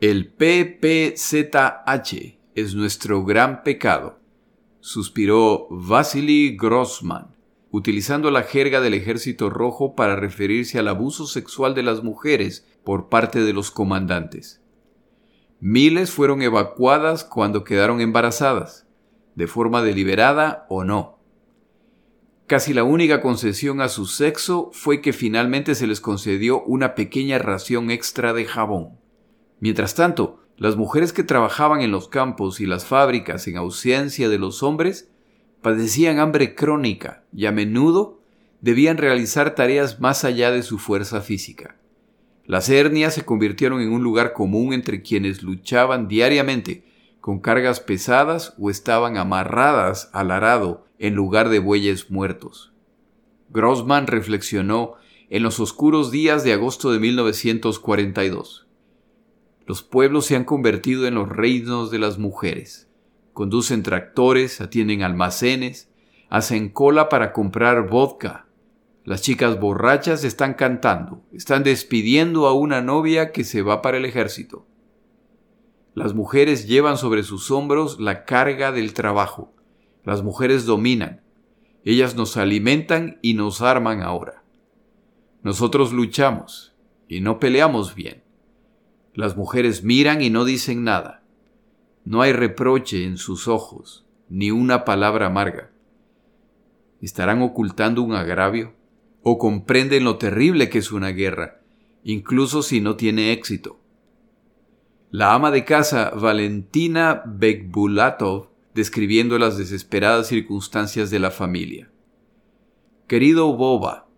El 0.00 0.28
PPZH 0.28 0.78
es 2.54 2.74
nuestro 2.76 3.24
gran 3.24 3.64
pecado, 3.64 4.20
suspiró 4.84 5.66
Vasily 5.70 6.58
Grossman, 6.58 7.34
utilizando 7.70 8.30
la 8.30 8.42
jerga 8.42 8.82
del 8.82 8.92
Ejército 8.92 9.48
Rojo 9.48 9.94
para 9.94 10.14
referirse 10.14 10.78
al 10.78 10.88
abuso 10.88 11.26
sexual 11.26 11.74
de 11.74 11.82
las 11.82 12.02
mujeres 12.02 12.66
por 12.84 13.08
parte 13.08 13.40
de 13.40 13.54
los 13.54 13.70
comandantes. 13.70 14.60
Miles 15.58 16.10
fueron 16.10 16.42
evacuadas 16.42 17.24
cuando 17.24 17.64
quedaron 17.64 18.02
embarazadas, 18.02 18.86
de 19.34 19.46
forma 19.46 19.82
deliberada 19.82 20.66
o 20.68 20.84
no. 20.84 21.18
Casi 22.46 22.74
la 22.74 22.84
única 22.84 23.22
concesión 23.22 23.80
a 23.80 23.88
su 23.88 24.04
sexo 24.04 24.68
fue 24.74 25.00
que 25.00 25.14
finalmente 25.14 25.74
se 25.74 25.86
les 25.86 26.02
concedió 26.02 26.62
una 26.62 26.94
pequeña 26.94 27.38
ración 27.38 27.90
extra 27.90 28.34
de 28.34 28.44
jabón. 28.44 28.98
Mientras 29.60 29.94
tanto, 29.94 30.43
las 30.56 30.76
mujeres 30.76 31.12
que 31.12 31.24
trabajaban 31.24 31.80
en 31.80 31.90
los 31.90 32.08
campos 32.08 32.60
y 32.60 32.66
las 32.66 32.84
fábricas 32.86 33.48
en 33.48 33.56
ausencia 33.56 34.28
de 34.28 34.38
los 34.38 34.62
hombres 34.62 35.10
padecían 35.62 36.18
hambre 36.18 36.54
crónica 36.54 37.24
y 37.32 37.46
a 37.46 37.52
menudo 37.52 38.20
debían 38.60 38.96
realizar 38.96 39.54
tareas 39.54 40.00
más 40.00 40.24
allá 40.24 40.50
de 40.50 40.62
su 40.62 40.78
fuerza 40.78 41.20
física. 41.20 41.76
Las 42.46 42.68
hernias 42.68 43.14
se 43.14 43.24
convirtieron 43.24 43.80
en 43.80 43.92
un 43.92 44.02
lugar 44.02 44.32
común 44.32 44.72
entre 44.72 45.02
quienes 45.02 45.42
luchaban 45.42 46.08
diariamente 46.08 46.84
con 47.20 47.40
cargas 47.40 47.80
pesadas 47.80 48.54
o 48.58 48.68
estaban 48.68 49.16
amarradas 49.16 50.10
al 50.12 50.30
arado 50.30 50.84
en 50.98 51.14
lugar 51.14 51.48
de 51.48 51.58
bueyes 51.58 52.10
muertos. 52.10 52.72
Grossman 53.48 54.06
reflexionó 54.06 54.94
en 55.30 55.42
los 55.42 55.58
oscuros 55.58 56.10
días 56.10 56.44
de 56.44 56.52
agosto 56.52 56.92
de 56.92 57.00
1942. 57.00 58.63
Los 59.66 59.82
pueblos 59.82 60.26
se 60.26 60.36
han 60.36 60.44
convertido 60.44 61.06
en 61.06 61.14
los 61.14 61.28
reinos 61.28 61.90
de 61.90 61.98
las 61.98 62.18
mujeres. 62.18 62.88
Conducen 63.32 63.82
tractores, 63.82 64.60
atienden 64.60 65.02
almacenes, 65.02 65.90
hacen 66.28 66.68
cola 66.68 67.08
para 67.08 67.32
comprar 67.32 67.88
vodka, 67.88 68.44
las 69.04 69.20
chicas 69.20 69.60
borrachas 69.60 70.24
están 70.24 70.54
cantando, 70.54 71.22
están 71.30 71.62
despidiendo 71.62 72.46
a 72.46 72.54
una 72.54 72.80
novia 72.80 73.32
que 73.32 73.44
se 73.44 73.60
va 73.60 73.82
para 73.82 73.98
el 73.98 74.06
ejército. 74.06 74.66
Las 75.92 76.14
mujeres 76.14 76.66
llevan 76.66 76.96
sobre 76.96 77.22
sus 77.22 77.50
hombros 77.50 78.00
la 78.00 78.24
carga 78.24 78.72
del 78.72 78.94
trabajo. 78.94 79.52
Las 80.04 80.22
mujeres 80.22 80.64
dominan. 80.64 81.20
Ellas 81.84 82.16
nos 82.16 82.38
alimentan 82.38 83.18
y 83.20 83.34
nos 83.34 83.60
arman 83.60 84.00
ahora. 84.00 84.42
Nosotros 85.42 85.92
luchamos 85.92 86.74
y 87.06 87.20
no 87.20 87.38
peleamos 87.38 87.94
bien. 87.94 88.23
Las 89.14 89.36
mujeres 89.36 89.84
miran 89.84 90.22
y 90.22 90.30
no 90.30 90.44
dicen 90.44 90.82
nada. 90.82 91.22
No 92.04 92.20
hay 92.20 92.32
reproche 92.32 93.04
en 93.04 93.16
sus 93.16 93.46
ojos, 93.46 94.04
ni 94.28 94.50
una 94.50 94.84
palabra 94.84 95.26
amarga. 95.26 95.70
¿Estarán 97.00 97.40
ocultando 97.40 98.02
un 98.02 98.14
agravio? 98.14 98.74
¿O 99.22 99.38
comprenden 99.38 100.02
lo 100.02 100.18
terrible 100.18 100.68
que 100.68 100.78
es 100.78 100.90
una 100.90 101.10
guerra, 101.10 101.60
incluso 102.02 102.62
si 102.62 102.80
no 102.80 102.96
tiene 102.96 103.32
éxito? 103.32 103.78
La 105.10 105.32
ama 105.32 105.52
de 105.52 105.64
casa 105.64 106.10
Valentina 106.10 107.22
Bekbulatov 107.24 108.48
describiendo 108.74 109.38
las 109.38 109.56
desesperadas 109.56 110.26
circunstancias 110.26 111.08
de 111.10 111.20
la 111.20 111.30
familia. 111.30 111.88
Querido 113.06 113.54
Boba, 113.56 114.08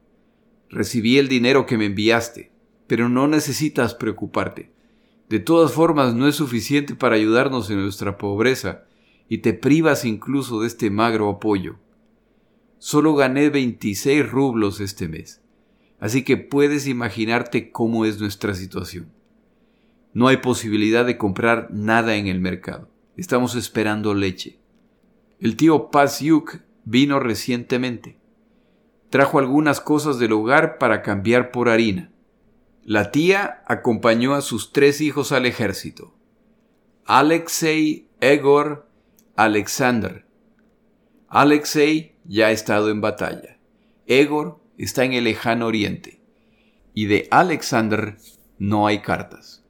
recibí 0.71 1.19
el 1.19 1.29
dinero 1.29 1.67
que 1.67 1.76
me 1.76 1.85
enviaste, 1.85 2.50
pero 2.87 3.11
no 3.11 3.29
necesitas 3.29 3.95
preocuparte. 3.95 4.75
De 5.28 5.40
todas 5.40 5.73
formas, 5.73 6.14
no 6.14 6.28
es 6.28 6.37
suficiente 6.37 6.95
para 6.95 7.16
ayudarnos 7.16 7.68
en 7.71 7.83
nuestra 7.83 8.16
pobreza, 8.16 8.85
y 9.28 9.38
te 9.38 9.52
privas 9.52 10.04
incluso 10.04 10.61
de 10.61 10.68
este 10.68 10.90
magro 10.90 11.28
apoyo. 11.28 11.76
Solo 12.78 13.14
gané 13.14 13.50
26 13.50 14.30
rublos 14.30 14.80
este 14.80 15.09
mes, 15.09 15.42
así 15.99 16.23
que 16.23 16.37
puedes 16.37 16.87
imaginarte 16.87 17.73
cómo 17.73 18.04
es 18.04 18.21
nuestra 18.21 18.54
situación. 18.54 19.11
No 20.12 20.28
hay 20.28 20.38
posibilidad 20.38 21.04
de 21.04 21.18
comprar 21.18 21.68
nada 21.73 22.16
en 22.16 22.26
el 22.28 22.40
mercado. 22.40 22.88
Estamos 23.16 23.54
esperando 23.54 24.14
leche. 24.14 24.59
El 25.40 25.56
tío 25.56 25.90
Pasyuk 25.90 26.61
vino 26.85 27.18
recientemente. 27.18 28.18
Trajo 29.11 29.38
algunas 29.38 29.80
cosas 29.80 30.18
del 30.18 30.33
hogar 30.33 30.78
para 30.78 31.02
cambiar 31.02 31.50
por 31.50 31.68
harina. 31.68 32.12
La 32.88 33.11
tía 33.11 33.64
acompañó 33.66 34.37
a 34.37 34.43
sus 34.43 34.73
tres 34.73 35.00
hijos 35.00 35.33
al 35.33 35.45
ejército. 35.45 36.14
Alexei, 37.05 38.07
Egor, 38.21 38.88
Alexander. 39.35 40.25
Alexei 41.26 42.14
ya 42.26 42.47
ha 42.47 42.50
estado 42.52 42.90
en 42.90 43.00
batalla. 43.00 43.59
Egor 44.07 44.61
está 44.78 45.05
en 45.05 45.14
el 45.14 45.25
lejano 45.25 45.66
oriente. 45.66 46.21
Y 46.95 47.07
de 47.07 47.26
Alexander 47.33 48.19
no 48.61 48.87
hay 48.87 49.00
cartas. 49.00 49.64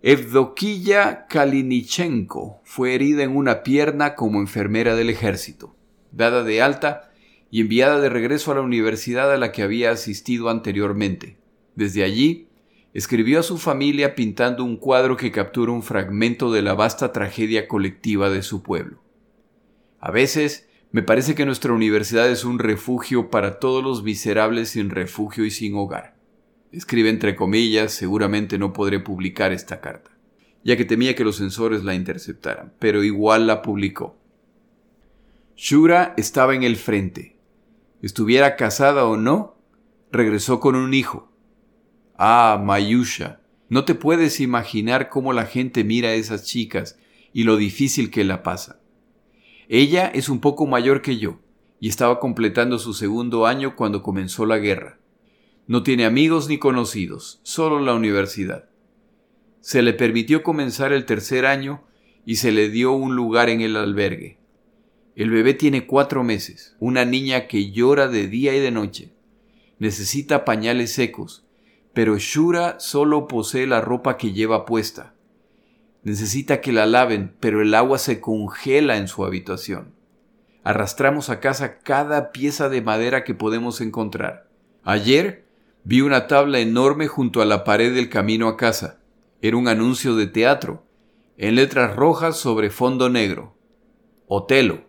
Evdokiya 0.00 1.26
Kalinichenko 1.26 2.62
fue 2.64 2.94
herida 2.94 3.24
en 3.24 3.36
una 3.36 3.62
pierna 3.62 4.14
como 4.14 4.40
enfermera 4.40 4.96
del 4.96 5.10
ejército, 5.10 5.76
dada 6.12 6.44
de 6.44 6.62
alta 6.62 7.12
y 7.50 7.60
enviada 7.60 8.00
de 8.00 8.08
regreso 8.08 8.52
a 8.52 8.54
la 8.54 8.62
universidad 8.62 9.30
a 9.30 9.36
la 9.36 9.52
que 9.52 9.62
había 9.62 9.90
asistido 9.90 10.48
anteriormente. 10.48 11.41
Desde 11.74 12.04
allí, 12.04 12.48
escribió 12.94 13.40
a 13.40 13.42
su 13.42 13.58
familia 13.58 14.14
pintando 14.14 14.64
un 14.64 14.76
cuadro 14.76 15.16
que 15.16 15.32
captura 15.32 15.72
un 15.72 15.82
fragmento 15.82 16.52
de 16.52 16.62
la 16.62 16.74
vasta 16.74 17.12
tragedia 17.12 17.68
colectiva 17.68 18.30
de 18.30 18.42
su 18.42 18.62
pueblo. 18.62 19.02
A 19.98 20.10
veces, 20.10 20.68
me 20.90 21.02
parece 21.02 21.34
que 21.34 21.46
nuestra 21.46 21.72
universidad 21.72 22.30
es 22.30 22.44
un 22.44 22.58
refugio 22.58 23.30
para 23.30 23.58
todos 23.58 23.82
los 23.82 24.02
miserables 24.02 24.68
sin 24.68 24.90
refugio 24.90 25.46
y 25.46 25.50
sin 25.50 25.74
hogar. 25.74 26.16
Escribe 26.70 27.08
entre 27.08 27.34
comillas, 27.34 27.92
seguramente 27.92 28.58
no 28.58 28.74
podré 28.74 29.00
publicar 29.00 29.52
esta 29.52 29.80
carta, 29.80 30.10
ya 30.64 30.76
que 30.76 30.84
temía 30.84 31.14
que 31.14 31.24
los 31.24 31.36
censores 31.36 31.84
la 31.84 31.94
interceptaran, 31.94 32.74
pero 32.78 33.02
igual 33.04 33.46
la 33.46 33.62
publicó. 33.62 34.18
Shura 35.56 36.12
estaba 36.16 36.54
en 36.54 36.62
el 36.62 36.76
frente. 36.76 37.36
Estuviera 38.02 38.56
casada 38.56 39.06
o 39.06 39.16
no, 39.16 39.56
regresó 40.10 40.60
con 40.60 40.74
un 40.74 40.92
hijo. 40.92 41.31
Ah, 42.16 42.60
Mayusha, 42.62 43.40
no 43.68 43.84
te 43.84 43.94
puedes 43.94 44.40
imaginar 44.40 45.08
cómo 45.08 45.32
la 45.32 45.46
gente 45.46 45.84
mira 45.84 46.10
a 46.10 46.14
esas 46.14 46.44
chicas 46.44 46.98
y 47.32 47.44
lo 47.44 47.56
difícil 47.56 48.10
que 48.10 48.24
la 48.24 48.42
pasa. 48.42 48.80
Ella 49.68 50.08
es 50.08 50.28
un 50.28 50.40
poco 50.40 50.66
mayor 50.66 51.00
que 51.00 51.16
yo, 51.16 51.40
y 51.80 51.88
estaba 51.88 52.20
completando 52.20 52.78
su 52.78 52.92
segundo 52.92 53.46
año 53.46 53.74
cuando 53.74 54.02
comenzó 54.02 54.44
la 54.46 54.58
guerra. 54.58 54.98
No 55.66 55.82
tiene 55.82 56.04
amigos 56.04 56.48
ni 56.48 56.58
conocidos, 56.58 57.40
solo 57.44 57.80
la 57.80 57.94
universidad. 57.94 58.68
Se 59.60 59.80
le 59.80 59.92
permitió 59.92 60.42
comenzar 60.42 60.92
el 60.92 61.06
tercer 61.06 61.46
año 61.46 61.84
y 62.26 62.36
se 62.36 62.52
le 62.52 62.68
dio 62.68 62.92
un 62.92 63.16
lugar 63.16 63.48
en 63.48 63.60
el 63.60 63.76
albergue. 63.76 64.38
El 65.14 65.30
bebé 65.30 65.54
tiene 65.54 65.86
cuatro 65.86 66.24
meses, 66.24 66.76
una 66.78 67.04
niña 67.04 67.46
que 67.46 67.70
llora 67.70 68.08
de 68.08 68.28
día 68.28 68.54
y 68.54 68.60
de 68.60 68.70
noche. 68.70 69.12
Necesita 69.78 70.44
pañales 70.44 70.92
secos, 70.92 71.41
pero 71.92 72.18
Shura 72.18 72.80
solo 72.80 73.28
posee 73.28 73.66
la 73.66 73.80
ropa 73.80 74.16
que 74.16 74.32
lleva 74.32 74.64
puesta. 74.64 75.14
Necesita 76.02 76.60
que 76.60 76.72
la 76.72 76.86
laven, 76.86 77.34
pero 77.40 77.62
el 77.62 77.74
agua 77.74 77.98
se 77.98 78.20
congela 78.20 78.96
en 78.96 79.08
su 79.08 79.24
habitación. 79.24 79.94
Arrastramos 80.64 81.30
a 81.30 81.40
casa 81.40 81.78
cada 81.78 82.32
pieza 82.32 82.68
de 82.68 82.82
madera 82.82 83.24
que 83.24 83.34
podemos 83.34 83.80
encontrar. 83.80 84.48
Ayer 84.84 85.42
Vi 85.84 86.00
una 86.00 86.28
tabla 86.28 86.60
enorme 86.60 87.08
junto 87.08 87.42
a 87.42 87.44
la 87.44 87.64
pared 87.64 87.92
del 87.92 88.08
camino 88.08 88.46
a 88.46 88.56
casa. 88.56 89.00
Era 89.40 89.56
un 89.56 89.66
anuncio 89.66 90.14
de 90.14 90.28
teatro, 90.28 90.84
en 91.36 91.56
letras 91.56 91.96
rojas 91.96 92.36
sobre 92.36 92.70
fondo 92.70 93.08
negro. 93.08 93.56
Otelo. 94.28 94.84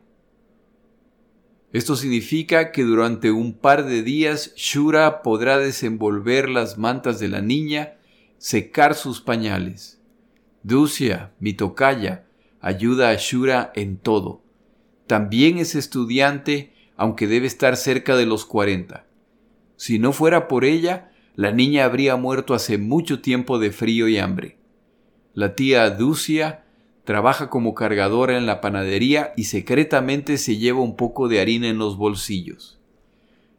Esto 1.74 1.96
significa 1.96 2.72
que 2.72 2.84
durante 2.84 3.32
un 3.32 3.54
par 3.54 3.86
de 3.86 4.04
días 4.04 4.54
Shura 4.56 5.24
podrá 5.24 5.58
desenvolver 5.58 6.48
las 6.48 6.78
mantas 6.78 7.20
de 7.20 7.28
la 7.30 7.42
niña, 7.42 7.96
secar 8.38 8.94
sus 8.94 9.22
pañales. 9.22 10.00
Ducia, 10.62 11.34
mi 11.40 11.54
tocaya, 11.54 12.28
ayuda 12.62 13.10
a 13.10 13.16
Shura 13.16 13.72
en 13.76 13.98
todo. 13.98 14.44
También 15.08 15.58
es 15.58 15.74
estudiante, 15.74 16.74
aunque 16.96 17.26
debe 17.26 17.48
estar 17.48 17.76
cerca 17.76 18.16
de 18.16 18.28
los 18.28 18.46
cuarenta. 18.46 19.08
Si 19.76 19.98
no 19.98 20.14
fuera 20.14 20.48
por 20.48 20.66
ella, 20.66 21.12
la 21.36 21.52
niña 21.52 21.86
habría 21.86 22.16
muerto 22.18 22.54
hace 22.54 22.78
mucho 22.78 23.20
tiempo 23.20 23.58
de 23.58 23.72
frío 23.72 24.08
y 24.08 24.20
hambre. 24.20 24.58
La 25.34 25.56
tía 25.56 25.90
Ducia 25.90 26.63
trabaja 27.04 27.50
como 27.50 27.74
cargadora 27.74 28.38
en 28.38 28.46
la 28.46 28.62
panadería 28.62 29.34
y 29.36 29.46
secretamente 29.46 30.38
se 30.38 30.58
lleva 30.58 30.82
un 30.82 30.96
poco 30.96 31.28
de 31.28 31.42
harina 31.42 31.68
en 31.68 31.78
los 31.78 31.98
bolsillos. 31.98 32.80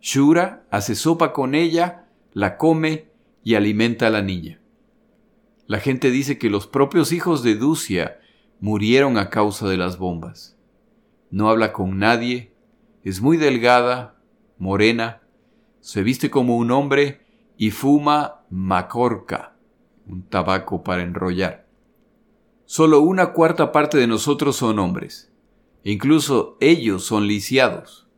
Shura 0.01 0.65
hace 0.71 0.95
sopa 0.95 1.33
con 1.33 1.55
ella, 1.55 2.07
la 2.33 2.57
come 2.57 3.09
y 3.43 3.55
alimenta 3.55 4.07
a 4.07 4.11
la 4.11 4.23
niña. 4.23 4.61
La 5.67 5.79
gente 5.79 6.11
dice 6.11 6.39
que 6.39 6.51
los 6.51 6.67
propios 6.67 7.13
hijos 7.13 7.43
de 7.43 7.55
Ducia 7.55 8.19
murieron 8.61 9.19
a 9.19 9.31
causa 9.31 9.69
de 9.69 9.77
las 9.77 9.99
bombas. 9.99 10.57
No 11.31 11.49
habla 11.49 11.73
con 11.73 11.99
nadie, 11.99 12.53
es 13.03 13.21
muy 13.21 13.37
delgada, 13.37 14.17
morena, 14.59 15.23
se 15.81 16.03
viste 16.03 16.31
como 16.31 16.57
un 16.57 16.71
hombre 16.71 17.21
y 17.57 17.71
fuma 17.71 18.43
macorca, 18.51 19.57
un 20.07 20.23
tabaco 20.23 20.83
para 20.83 21.03
enrollar. 21.03 21.64
Solo 22.67 23.01
una 23.01 23.33
cuarta 23.33 23.73
parte 23.73 23.99
de 23.99 24.07
nosotros 24.07 24.57
son 24.57 24.79
hombres. 24.79 25.31
Incluso 25.83 26.57
ellos 26.61 27.05
son 27.05 27.27
lisiados. 27.27 28.09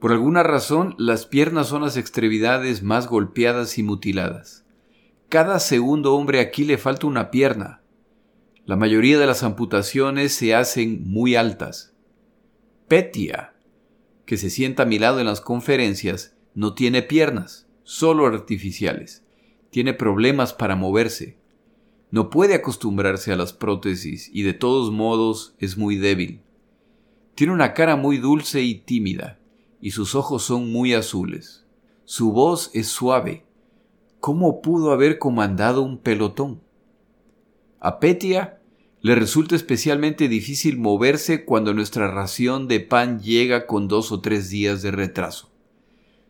Por 0.00 0.12
alguna 0.12 0.42
razón, 0.42 0.94
las 0.98 1.26
piernas 1.26 1.68
son 1.68 1.82
las 1.82 1.96
extremidades 1.96 2.82
más 2.82 3.06
golpeadas 3.06 3.78
y 3.78 3.82
mutiladas. 3.82 4.64
Cada 5.28 5.60
segundo 5.60 6.14
hombre 6.14 6.40
aquí 6.40 6.64
le 6.64 6.78
falta 6.78 7.06
una 7.06 7.30
pierna. 7.30 7.82
La 8.64 8.76
mayoría 8.76 9.18
de 9.18 9.26
las 9.26 9.42
amputaciones 9.42 10.32
se 10.32 10.54
hacen 10.54 11.02
muy 11.08 11.36
altas. 11.36 11.94
Petia, 12.88 13.54
que 14.26 14.36
se 14.36 14.50
sienta 14.50 14.82
a 14.82 14.86
mi 14.86 14.98
lado 14.98 15.20
en 15.20 15.26
las 15.26 15.40
conferencias, 15.40 16.34
no 16.54 16.74
tiene 16.74 17.02
piernas, 17.02 17.68
solo 17.84 18.26
artificiales. 18.26 19.24
Tiene 19.70 19.94
problemas 19.94 20.52
para 20.52 20.76
moverse. 20.76 21.39
No 22.10 22.28
puede 22.28 22.54
acostumbrarse 22.54 23.32
a 23.32 23.36
las 23.36 23.52
prótesis 23.52 24.30
y 24.32 24.42
de 24.42 24.52
todos 24.52 24.90
modos 24.90 25.54
es 25.58 25.76
muy 25.76 25.96
débil. 25.96 26.42
Tiene 27.34 27.52
una 27.52 27.72
cara 27.72 27.96
muy 27.96 28.18
dulce 28.18 28.62
y 28.62 28.74
tímida, 28.74 29.38
y 29.80 29.92
sus 29.92 30.14
ojos 30.14 30.42
son 30.42 30.72
muy 30.72 30.92
azules. 30.92 31.64
Su 32.04 32.32
voz 32.32 32.70
es 32.74 32.88
suave. 32.88 33.44
¿Cómo 34.18 34.60
pudo 34.60 34.90
haber 34.92 35.18
comandado 35.18 35.82
un 35.82 35.98
pelotón? 35.98 36.60
A 37.78 38.00
Petia 38.00 38.60
le 39.00 39.14
resulta 39.14 39.56
especialmente 39.56 40.28
difícil 40.28 40.78
moverse 40.78 41.46
cuando 41.46 41.72
nuestra 41.72 42.10
ración 42.10 42.68
de 42.68 42.80
pan 42.80 43.20
llega 43.20 43.66
con 43.66 43.88
dos 43.88 44.12
o 44.12 44.20
tres 44.20 44.50
días 44.50 44.82
de 44.82 44.90
retraso. 44.90 45.50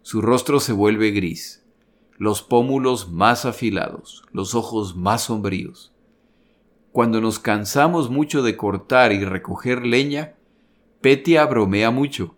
Su 0.02 0.20
rostro 0.22 0.60
se 0.60 0.72
vuelve 0.72 1.10
gris, 1.10 1.59
los 2.20 2.42
pómulos 2.42 3.10
más 3.10 3.44
afilados, 3.44 4.22
los 4.30 4.54
ojos 4.54 4.94
más 4.94 5.24
sombríos. 5.24 5.92
Cuando 6.92 7.20
nos 7.20 7.40
cansamos 7.40 8.10
mucho 8.10 8.42
de 8.42 8.56
cortar 8.56 9.10
y 9.10 9.24
recoger 9.24 9.84
leña, 9.84 10.36
Petia 11.00 11.44
bromea 11.46 11.90
mucho 11.90 12.36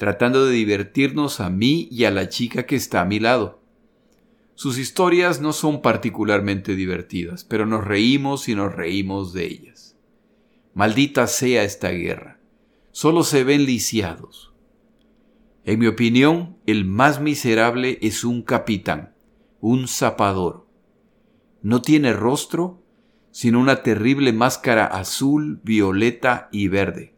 tratando 0.00 0.46
de 0.46 0.54
divertirnos 0.54 1.40
a 1.40 1.50
mí 1.50 1.86
y 1.90 2.04
a 2.04 2.10
la 2.10 2.30
chica 2.30 2.64
que 2.64 2.74
está 2.74 3.02
a 3.02 3.04
mi 3.04 3.20
lado. 3.20 3.60
Sus 4.54 4.78
historias 4.78 5.42
no 5.42 5.52
son 5.52 5.82
particularmente 5.82 6.74
divertidas, 6.74 7.44
pero 7.44 7.66
nos 7.66 7.84
reímos 7.84 8.48
y 8.48 8.54
nos 8.54 8.74
reímos 8.74 9.34
de 9.34 9.44
ellas. 9.44 9.98
Maldita 10.72 11.26
sea 11.26 11.64
esta 11.64 11.90
guerra. 11.90 12.40
Solo 12.92 13.24
se 13.24 13.44
ven 13.44 13.66
lisiados. 13.66 14.54
En 15.66 15.78
mi 15.78 15.86
opinión, 15.86 16.56
el 16.64 16.86
más 16.86 17.20
miserable 17.20 17.98
es 18.00 18.24
un 18.24 18.40
capitán, 18.40 19.14
un 19.60 19.88
zapador. 19.88 20.66
No 21.62 21.82
tiene 21.82 22.12
rostro, 22.12 22.82
sino 23.30 23.60
una 23.60 23.82
terrible 23.82 24.32
máscara 24.32 24.86
azul, 24.86 25.60
violeta 25.62 26.48
y 26.50 26.68
verde. 26.68 27.14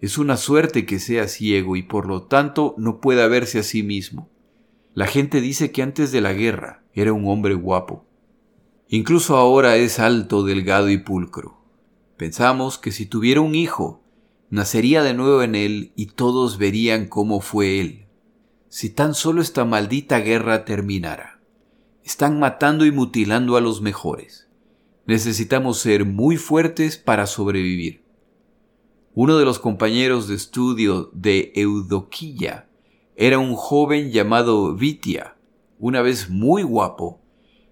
Es 0.00 0.18
una 0.18 0.36
suerte 0.36 0.84
que 0.84 0.98
sea 0.98 1.28
ciego 1.28 1.76
y 1.76 1.82
por 1.82 2.06
lo 2.06 2.24
tanto 2.24 2.74
no 2.76 3.00
pueda 3.00 3.26
verse 3.28 3.60
a 3.60 3.62
sí 3.62 3.82
mismo. 3.82 4.28
La 4.92 5.06
gente 5.06 5.40
dice 5.40 5.72
que 5.72 5.82
antes 5.82 6.12
de 6.12 6.20
la 6.20 6.32
guerra 6.32 6.84
era 6.92 7.12
un 7.12 7.26
hombre 7.26 7.54
guapo. 7.54 8.04
Incluso 8.88 9.36
ahora 9.36 9.76
es 9.76 9.98
alto, 9.98 10.44
delgado 10.44 10.90
y 10.90 10.98
pulcro. 10.98 11.58
Pensamos 12.16 12.78
que 12.78 12.92
si 12.92 13.06
tuviera 13.06 13.40
un 13.40 13.54
hijo, 13.54 14.02
nacería 14.50 15.02
de 15.02 15.14
nuevo 15.14 15.42
en 15.42 15.54
él 15.54 15.92
y 15.96 16.06
todos 16.06 16.58
verían 16.58 17.06
cómo 17.06 17.40
fue 17.40 17.80
él. 17.80 18.06
Si 18.68 18.90
tan 18.90 19.14
solo 19.14 19.40
esta 19.40 19.64
maldita 19.64 20.18
guerra 20.18 20.64
terminara. 20.64 21.33
Están 22.04 22.38
matando 22.38 22.84
y 22.84 22.92
mutilando 22.92 23.56
a 23.56 23.62
los 23.62 23.80
mejores. 23.80 24.46
Necesitamos 25.06 25.78
ser 25.78 26.04
muy 26.04 26.36
fuertes 26.36 26.98
para 26.98 27.26
sobrevivir. 27.26 28.04
Uno 29.14 29.38
de 29.38 29.46
los 29.46 29.58
compañeros 29.58 30.28
de 30.28 30.34
estudio 30.34 31.10
de 31.14 31.50
Eudoquilla 31.54 32.68
era 33.16 33.38
un 33.38 33.54
joven 33.54 34.10
llamado 34.10 34.74
Vitia, 34.74 35.38
una 35.78 36.02
vez 36.02 36.28
muy 36.28 36.62
guapo, 36.62 37.22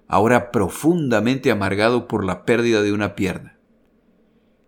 ahora 0.08 0.50
profundamente 0.50 1.50
amargado 1.50 2.08
por 2.08 2.24
la 2.24 2.46
pérdida 2.46 2.82
de 2.82 2.94
una 2.94 3.14
pierna. 3.14 3.58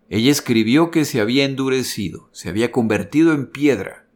Ella 0.09 0.29
escribió 0.29 0.91
que 0.91 1.05
se 1.05 1.19
había 1.19 1.43
endurecido, 1.43 2.29
se 2.33 2.49
había 2.49 2.71
convertido 2.71 3.33
en 3.33 3.47
piedra. 3.47 4.07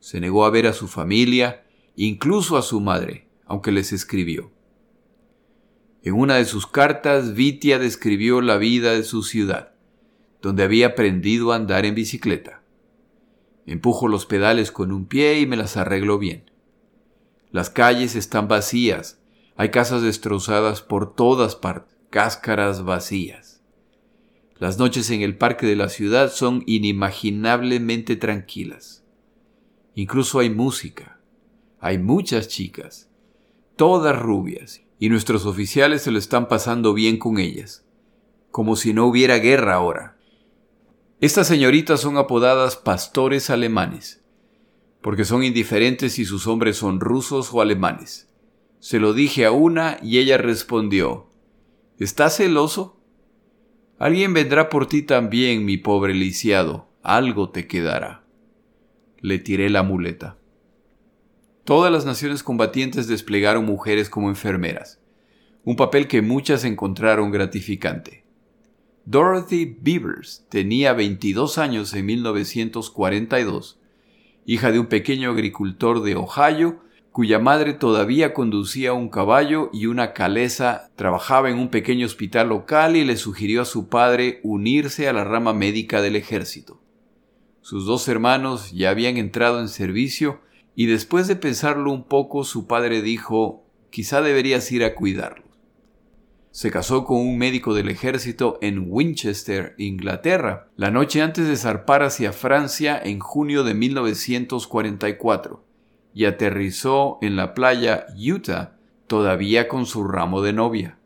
Se 0.00 0.20
negó 0.20 0.44
a 0.44 0.50
ver 0.50 0.66
a 0.66 0.72
su 0.72 0.88
familia, 0.88 1.64
incluso 1.94 2.56
a 2.56 2.62
su 2.62 2.80
madre, 2.80 3.28
aunque 3.46 3.70
les 3.70 3.92
escribió. 3.92 4.53
En 6.04 6.14
una 6.14 6.36
de 6.36 6.44
sus 6.44 6.68
cartas, 6.68 7.34
Vitia 7.34 7.80
describió 7.80 8.40
la 8.40 8.58
vida 8.58 8.92
de 8.92 9.02
su 9.02 9.24
ciudad 9.24 9.74
donde 10.44 10.62
había 10.62 10.88
aprendido 10.88 11.52
a 11.52 11.56
andar 11.56 11.86
en 11.86 11.94
bicicleta. 11.94 12.60
Empujo 13.64 14.08
los 14.08 14.26
pedales 14.26 14.70
con 14.70 14.92
un 14.92 15.06
pie 15.06 15.40
y 15.40 15.46
me 15.46 15.56
las 15.56 15.78
arreglo 15.78 16.18
bien. 16.18 16.50
Las 17.50 17.70
calles 17.70 18.14
están 18.14 18.46
vacías, 18.46 19.18
hay 19.56 19.70
casas 19.70 20.02
destrozadas 20.02 20.82
por 20.82 21.14
todas 21.14 21.56
partes, 21.56 21.96
cáscaras 22.10 22.84
vacías. 22.84 23.62
Las 24.58 24.78
noches 24.78 25.08
en 25.10 25.22
el 25.22 25.38
parque 25.38 25.66
de 25.66 25.76
la 25.76 25.88
ciudad 25.88 26.30
son 26.30 26.62
inimaginablemente 26.66 28.16
tranquilas. 28.16 29.02
Incluso 29.94 30.40
hay 30.40 30.50
música, 30.50 31.20
hay 31.80 31.96
muchas 31.96 32.48
chicas, 32.48 33.08
todas 33.76 34.14
rubias, 34.14 34.82
y 34.98 35.08
nuestros 35.08 35.46
oficiales 35.46 36.02
se 36.02 36.10
lo 36.10 36.18
están 36.18 36.48
pasando 36.48 36.94
bien 36.94 37.18
con 37.18 37.38
ellas, 37.38 37.84
como 38.50 38.76
si 38.76 38.94
no 38.94 39.06
hubiera 39.06 39.38
guerra 39.38 39.74
ahora. 39.74 40.16
Estas 41.20 41.46
señoritas 41.46 42.00
son 42.00 42.16
apodadas 42.16 42.76
pastores 42.76 43.50
alemanes, 43.50 44.22
porque 45.00 45.24
son 45.24 45.42
indiferentes 45.44 46.14
si 46.14 46.24
sus 46.24 46.46
hombres 46.46 46.76
son 46.76 47.00
rusos 47.00 47.50
o 47.52 47.60
alemanes. 47.60 48.28
Se 48.78 49.00
lo 49.00 49.12
dije 49.12 49.46
a 49.46 49.50
una 49.50 49.98
y 50.02 50.18
ella 50.18 50.38
respondió, 50.38 51.30
¿Estás 51.98 52.36
celoso? 52.36 53.00
Alguien 53.98 54.34
vendrá 54.34 54.68
por 54.68 54.86
ti 54.86 55.02
también, 55.02 55.64
mi 55.64 55.76
pobre 55.76 56.12
lisiado, 56.12 56.88
algo 57.02 57.50
te 57.50 57.66
quedará. 57.66 58.24
Le 59.20 59.38
tiré 59.38 59.70
la 59.70 59.82
muleta. 59.82 60.36
Todas 61.64 61.90
las 61.90 62.04
naciones 62.04 62.42
combatientes 62.42 63.08
desplegaron 63.08 63.64
mujeres 63.64 64.10
como 64.10 64.28
enfermeras, 64.28 65.00
un 65.64 65.76
papel 65.76 66.08
que 66.08 66.20
muchas 66.20 66.62
encontraron 66.62 67.30
gratificante. 67.30 68.22
Dorothy 69.06 69.74
Beavers 69.80 70.44
tenía 70.50 70.92
22 70.92 71.56
años 71.56 71.94
en 71.94 72.04
1942, 72.04 73.78
hija 74.44 74.72
de 74.72 74.78
un 74.78 74.86
pequeño 74.88 75.30
agricultor 75.30 76.02
de 76.02 76.16
Ohio, 76.16 76.80
cuya 77.12 77.38
madre 77.38 77.72
todavía 77.72 78.34
conducía 78.34 78.92
un 78.92 79.08
caballo 79.08 79.70
y 79.72 79.86
una 79.86 80.12
caleza, 80.12 80.90
trabajaba 80.96 81.48
en 81.48 81.58
un 81.58 81.70
pequeño 81.70 82.04
hospital 82.04 82.50
local 82.50 82.94
y 82.94 83.06
le 83.06 83.16
sugirió 83.16 83.62
a 83.62 83.66
su 83.66 83.88
padre 83.88 84.40
unirse 84.42 85.08
a 85.08 85.14
la 85.14 85.24
rama 85.24 85.54
médica 85.54 86.02
del 86.02 86.16
ejército. 86.16 86.78
Sus 87.62 87.86
dos 87.86 88.06
hermanos 88.08 88.70
ya 88.72 88.90
habían 88.90 89.16
entrado 89.16 89.60
en 89.60 89.68
servicio 89.68 90.40
y 90.74 90.86
después 90.86 91.28
de 91.28 91.36
pensarlo 91.36 91.92
un 91.92 92.04
poco 92.04 92.44
su 92.44 92.66
padre 92.66 93.02
dijo 93.02 93.64
quizá 93.90 94.22
deberías 94.22 94.70
ir 94.72 94.82
a 94.84 94.94
cuidarlo. 94.94 95.44
Se 96.50 96.70
casó 96.70 97.04
con 97.04 97.18
un 97.18 97.38
médico 97.38 97.74
del 97.74 97.88
ejército 97.88 98.58
en 98.60 98.86
Winchester, 98.88 99.74
Inglaterra, 99.78 100.68
la 100.76 100.90
noche 100.90 101.22
antes 101.22 101.48
de 101.48 101.56
zarpar 101.56 102.02
hacia 102.02 102.32
Francia 102.32 103.00
en 103.02 103.18
junio 103.18 103.64
de 103.64 103.74
1944, 103.74 105.64
y 106.12 106.24
aterrizó 106.26 107.18
en 107.22 107.36
la 107.36 107.54
playa 107.54 108.06
Utah 108.16 108.76
todavía 109.06 109.68
con 109.68 109.86
su 109.86 110.04
ramo 110.04 110.42
de 110.42 110.52
novia. 110.52 110.98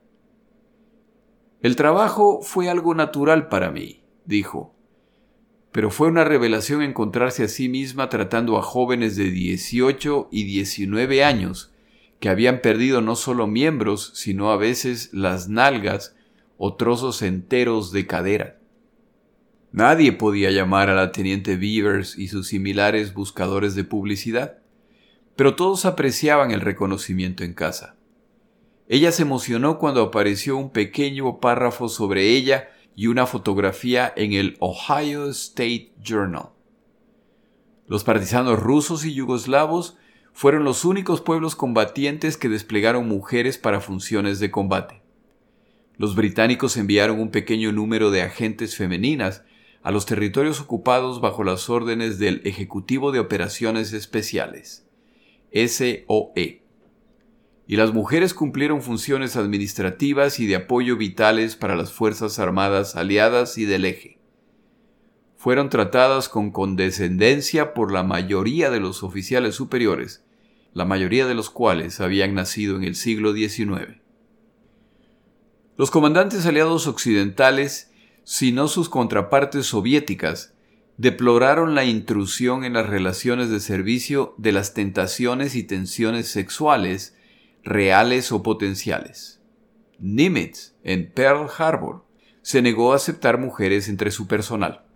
El 1.60 1.76
trabajo 1.76 2.40
fue 2.42 2.68
algo 2.68 2.94
natural 2.94 3.48
para 3.48 3.70
mí, 3.70 4.04
dijo, 4.24 4.74
pero 5.72 5.90
fue 5.90 6.08
una 6.08 6.24
revelación 6.24 6.82
encontrarse 6.82 7.44
a 7.44 7.48
sí 7.48 7.68
misma 7.68 8.08
tratando 8.08 8.56
a 8.56 8.62
jóvenes 8.62 9.16
de 9.16 9.30
18 9.30 10.28
y 10.30 10.44
19 10.44 11.24
años 11.24 11.72
que 12.20 12.28
habían 12.28 12.60
perdido 12.60 13.00
no 13.00 13.16
solo 13.16 13.46
miembros, 13.46 14.12
sino 14.14 14.50
a 14.50 14.56
veces 14.56 15.10
las 15.12 15.48
nalgas 15.48 16.16
o 16.56 16.74
trozos 16.74 17.22
enteros 17.22 17.92
de 17.92 18.06
cadera. 18.06 18.58
Nadie 19.70 20.12
podía 20.12 20.50
llamar 20.50 20.90
a 20.90 20.94
la 20.94 21.12
teniente 21.12 21.56
Beavers 21.56 22.18
y 22.18 22.28
sus 22.28 22.48
similares 22.48 23.14
buscadores 23.14 23.74
de 23.74 23.84
publicidad, 23.84 24.58
pero 25.36 25.54
todos 25.54 25.84
apreciaban 25.84 26.50
el 26.50 26.60
reconocimiento 26.60 27.44
en 27.44 27.54
casa. 27.54 27.94
Ella 28.88 29.12
se 29.12 29.22
emocionó 29.22 29.78
cuando 29.78 30.02
apareció 30.02 30.56
un 30.56 30.70
pequeño 30.70 31.38
párrafo 31.38 31.88
sobre 31.88 32.30
ella 32.30 32.70
y 32.98 33.06
una 33.06 33.26
fotografía 33.26 34.12
en 34.16 34.32
el 34.32 34.56
Ohio 34.58 35.28
State 35.30 35.92
Journal. 36.02 36.48
Los 37.86 38.02
partisanos 38.02 38.58
rusos 38.58 39.04
y 39.04 39.14
yugoslavos 39.14 39.96
fueron 40.32 40.64
los 40.64 40.84
únicos 40.84 41.20
pueblos 41.20 41.54
combatientes 41.54 42.36
que 42.36 42.48
desplegaron 42.48 43.06
mujeres 43.06 43.56
para 43.56 43.80
funciones 43.80 44.40
de 44.40 44.50
combate. 44.50 45.00
Los 45.96 46.16
británicos 46.16 46.76
enviaron 46.76 47.20
un 47.20 47.30
pequeño 47.30 47.70
número 47.70 48.10
de 48.10 48.22
agentes 48.22 48.74
femeninas 48.76 49.44
a 49.84 49.92
los 49.92 50.04
territorios 50.04 50.60
ocupados 50.60 51.20
bajo 51.20 51.44
las 51.44 51.70
órdenes 51.70 52.18
del 52.18 52.42
Ejecutivo 52.44 53.12
de 53.12 53.20
Operaciones 53.20 53.92
Especiales, 53.92 54.88
SOE. 55.52 56.67
Y 57.70 57.76
las 57.76 57.92
mujeres 57.92 58.32
cumplieron 58.32 58.80
funciones 58.80 59.36
administrativas 59.36 60.40
y 60.40 60.46
de 60.46 60.56
apoyo 60.56 60.96
vitales 60.96 61.54
para 61.54 61.76
las 61.76 61.92
Fuerzas 61.92 62.38
Armadas 62.38 62.96
aliadas 62.96 63.58
y 63.58 63.66
del 63.66 63.84
eje. 63.84 64.18
Fueron 65.36 65.68
tratadas 65.68 66.30
con 66.30 66.50
condescendencia 66.50 67.74
por 67.74 67.92
la 67.92 68.02
mayoría 68.02 68.70
de 68.70 68.80
los 68.80 69.02
oficiales 69.02 69.54
superiores, 69.54 70.24
la 70.72 70.86
mayoría 70.86 71.26
de 71.26 71.34
los 71.34 71.50
cuales 71.50 72.00
habían 72.00 72.32
nacido 72.32 72.74
en 72.74 72.84
el 72.84 72.94
siglo 72.94 73.34
XIX. 73.34 74.00
Los 75.76 75.90
comandantes 75.90 76.46
aliados 76.46 76.86
occidentales, 76.86 77.92
si 78.24 78.50
no 78.50 78.68
sus 78.68 78.88
contrapartes 78.88 79.66
soviéticas, 79.66 80.54
deploraron 80.96 81.74
la 81.74 81.84
intrusión 81.84 82.64
en 82.64 82.72
las 82.72 82.88
relaciones 82.88 83.50
de 83.50 83.60
servicio 83.60 84.34
de 84.38 84.52
las 84.52 84.72
tentaciones 84.72 85.54
y 85.54 85.64
tensiones 85.64 86.28
sexuales, 86.28 87.14
reales 87.68 88.32
o 88.32 88.42
potenciales. 88.42 89.40
Nimitz, 89.98 90.74
en 90.84 91.12
Pearl 91.12 91.48
Harbor, 91.58 92.04
se 92.40 92.62
negó 92.62 92.92
a 92.92 92.96
aceptar 92.96 93.38
mujeres 93.38 93.88
entre 93.88 94.10
su 94.10 94.26
personal. 94.26 94.86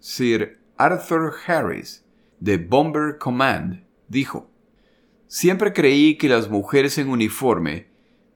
Sir 0.00 0.58
Arthur 0.76 1.32
Harris, 1.46 2.04
de 2.40 2.56
Bomber 2.56 3.18
Command, 3.18 3.84
dijo, 4.08 4.50
Siempre 5.28 5.72
creí 5.72 6.16
que 6.16 6.28
las 6.28 6.48
mujeres 6.48 6.98
en 6.98 7.08
uniforme 7.08 7.88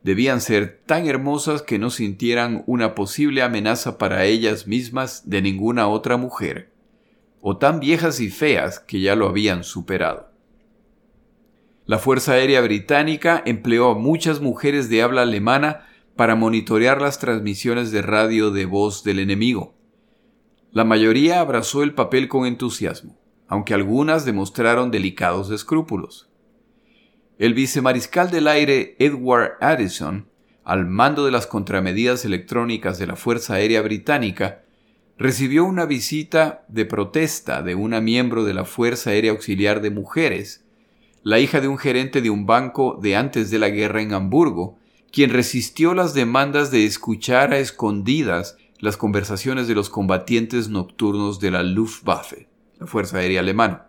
debían 0.03 0.41
ser 0.41 0.83
tan 0.87 1.09
hermosas 1.09 1.63
que 1.63 1.79
no 1.79 1.91
sintieran 1.91 2.63
una 2.67 2.95
posible 2.95 3.43
amenaza 3.43 3.99
para 3.99 4.25
ellas 4.25 4.67
mismas 4.67 5.29
de 5.29 5.43
ninguna 5.43 5.89
otra 5.89 6.17
mujer. 6.17 6.71
o 7.45 7.57
tan 7.57 7.81
viejas 7.81 8.21
y 8.21 8.31
feas 8.31 8.79
que 8.79 9.01
ya 9.01 9.17
lo 9.17 9.27
habían 9.27 9.65
superado. 9.65 10.32
La 11.93 11.99
Fuerza 11.99 12.33
Aérea 12.33 12.63
Británica 12.63 13.43
empleó 13.45 13.91
a 13.91 13.95
muchas 13.95 14.41
mujeres 14.41 14.89
de 14.89 15.03
habla 15.03 15.21
alemana 15.21 15.87
para 16.17 16.37
monitorear 16.37 17.03
las 17.03 17.19
transmisiones 17.19 17.91
de 17.93 18.01
radio 18.01 18.51
de 18.51 18.65
voz 18.65 19.05
del 19.05 19.19
enemigo. 19.19 19.75
La 20.71 20.85
mayoría 20.85 21.41
abrazó 21.41 21.83
el 21.83 21.93
papel 21.93 22.29
con 22.29 22.47
entusiasmo, 22.47 23.21
aunque 23.47 23.75
algunas 23.75 24.25
demostraron 24.25 24.91
delicados 24.91 25.51
escrúpulos. 25.51 26.31
El 27.37 27.53
vicemariscal 27.53 28.31
del 28.31 28.49
aire 28.49 28.97
Edward 28.99 29.59
Addison, 29.61 30.31
al 30.65 30.87
mando 30.87 31.27
de 31.27 31.31
las 31.31 31.47
contramedidas 31.47 32.25
electrónicas 32.25 32.99
de 32.99 33.07
la 33.07 33.17
Fuerza 33.17 33.57
Aérea 33.57 33.83
Británica, 33.83 34.63
recibió 35.19 35.67
una 35.67 35.85
visita 35.85 36.65
de 36.69 36.87
protesta 36.87 37.61
de 37.61 37.75
una 37.75 38.01
miembro 38.01 38.45
de 38.45 38.55
la 38.55 38.65
Fuerza 38.65 39.11
Aérea 39.11 39.33
Auxiliar 39.33 39.83
de 39.83 39.91
Mujeres, 39.91 40.62
la 41.23 41.39
hija 41.39 41.61
de 41.61 41.69
un 41.69 41.79
gerente 41.79 42.21
de 42.21 42.31
un 42.31 42.47
banco 42.47 42.99
de 43.01 43.17
antes 43.17 43.51
de 43.51 43.59
la 43.59 43.69
guerra 43.69 44.03
en 44.03 44.13
Hamburgo, 44.13 44.79
quien 45.13 45.31
resistió 45.31 45.95
las 45.95 46.15
demandas 46.15 46.71
de 46.71 46.85
escuchar 46.85 47.53
a 47.53 47.59
escondidas 47.59 48.57
las 48.79 48.97
conversaciones 48.97 49.69
de 49.69 49.75
los 49.75 49.91
combatientes 49.91 50.69
nocturnos 50.69 51.39
de 51.39 51.53
la 51.53 51.63
Luftwaffe, 51.63 52.49
la 52.81 52.87
Fuerza 52.87 53.19
Aérea 53.19 53.41
Alemana. 53.41 53.87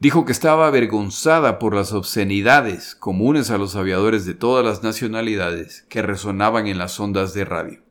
Dijo 0.00 0.24
que 0.24 0.32
estaba 0.32 0.68
avergonzada 0.68 1.58
por 1.58 1.74
las 1.74 1.92
obscenidades 1.92 2.94
comunes 2.94 3.50
a 3.50 3.58
los 3.58 3.74
aviadores 3.74 4.24
de 4.24 4.34
todas 4.34 4.64
las 4.64 4.82
nacionalidades 4.82 5.84
que 5.88 6.02
resonaban 6.02 6.68
en 6.68 6.78
las 6.78 6.98
ondas 7.00 7.34
de 7.34 7.44
radio. 7.44 7.82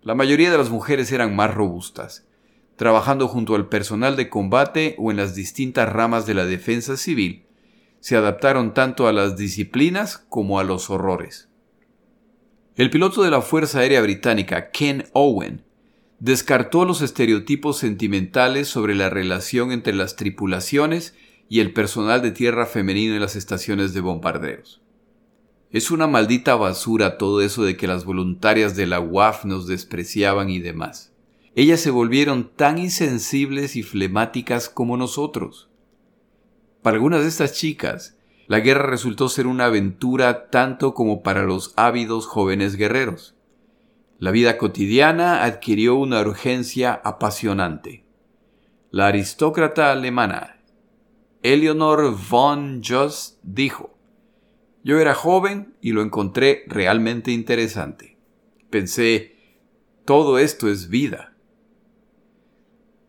La 0.00 0.14
mayoría 0.14 0.50
de 0.50 0.58
las 0.58 0.70
mujeres 0.70 1.12
eran 1.12 1.36
más 1.36 1.54
robustas, 1.54 2.26
trabajando 2.76 3.28
junto 3.28 3.54
al 3.54 3.68
personal 3.68 4.16
de 4.16 4.28
combate 4.28 4.96
o 4.98 5.10
en 5.10 5.16
las 5.16 5.34
distintas 5.34 5.88
ramas 5.88 6.26
de 6.26 6.34
la 6.34 6.44
defensa 6.44 6.96
civil, 6.96 7.44
se 8.00 8.16
adaptaron 8.16 8.74
tanto 8.74 9.06
a 9.06 9.12
las 9.12 9.36
disciplinas 9.36 10.18
como 10.28 10.58
a 10.58 10.64
los 10.64 10.90
horrores. 10.90 11.48
El 12.74 12.90
piloto 12.90 13.22
de 13.22 13.30
la 13.30 13.42
Fuerza 13.42 13.80
Aérea 13.80 14.00
Británica, 14.00 14.70
Ken 14.70 15.04
Owen, 15.12 15.64
descartó 16.18 16.84
los 16.84 17.02
estereotipos 17.02 17.78
sentimentales 17.78 18.68
sobre 18.68 18.94
la 18.94 19.10
relación 19.10 19.72
entre 19.72 19.92
las 19.92 20.16
tripulaciones 20.16 21.14
y 21.48 21.60
el 21.60 21.72
personal 21.72 22.22
de 22.22 22.30
tierra 22.30 22.64
femenino 22.64 23.14
en 23.14 23.20
las 23.20 23.36
estaciones 23.36 23.92
de 23.92 24.00
bombarderos. 24.00 24.80
Es 25.70 25.90
una 25.90 26.06
maldita 26.06 26.54
basura 26.54 27.18
todo 27.18 27.42
eso 27.42 27.64
de 27.64 27.76
que 27.76 27.86
las 27.86 28.04
voluntarias 28.04 28.74
de 28.74 28.86
la 28.86 29.00
UAF 29.00 29.44
nos 29.44 29.66
despreciaban 29.66 30.48
y 30.48 30.60
demás. 30.60 31.11
Ellas 31.54 31.80
se 31.80 31.90
volvieron 31.90 32.48
tan 32.56 32.78
insensibles 32.78 33.76
y 33.76 33.82
flemáticas 33.82 34.70
como 34.70 34.96
nosotros. 34.96 35.68
Para 36.80 36.94
algunas 36.94 37.22
de 37.22 37.28
estas 37.28 37.52
chicas, 37.52 38.16
la 38.46 38.60
guerra 38.60 38.86
resultó 38.86 39.28
ser 39.28 39.46
una 39.46 39.66
aventura 39.66 40.48
tanto 40.48 40.94
como 40.94 41.22
para 41.22 41.42
los 41.42 41.74
ávidos 41.76 42.26
jóvenes 42.26 42.76
guerreros. 42.76 43.34
La 44.18 44.30
vida 44.30 44.56
cotidiana 44.56 45.44
adquirió 45.44 45.96
una 45.96 46.22
urgencia 46.22 46.94
apasionante. 47.04 48.06
La 48.90 49.08
aristócrata 49.08 49.92
alemana 49.92 50.58
Eleonor 51.42 52.16
von 52.30 52.82
Jost 52.82 53.38
dijo, 53.42 53.98
Yo 54.84 55.00
era 55.00 55.14
joven 55.14 55.74
y 55.82 55.92
lo 55.92 56.00
encontré 56.00 56.64
realmente 56.66 57.30
interesante. 57.30 58.16
Pensé, 58.70 59.36
todo 60.06 60.38
esto 60.38 60.70
es 60.70 60.88
vida 60.88 61.31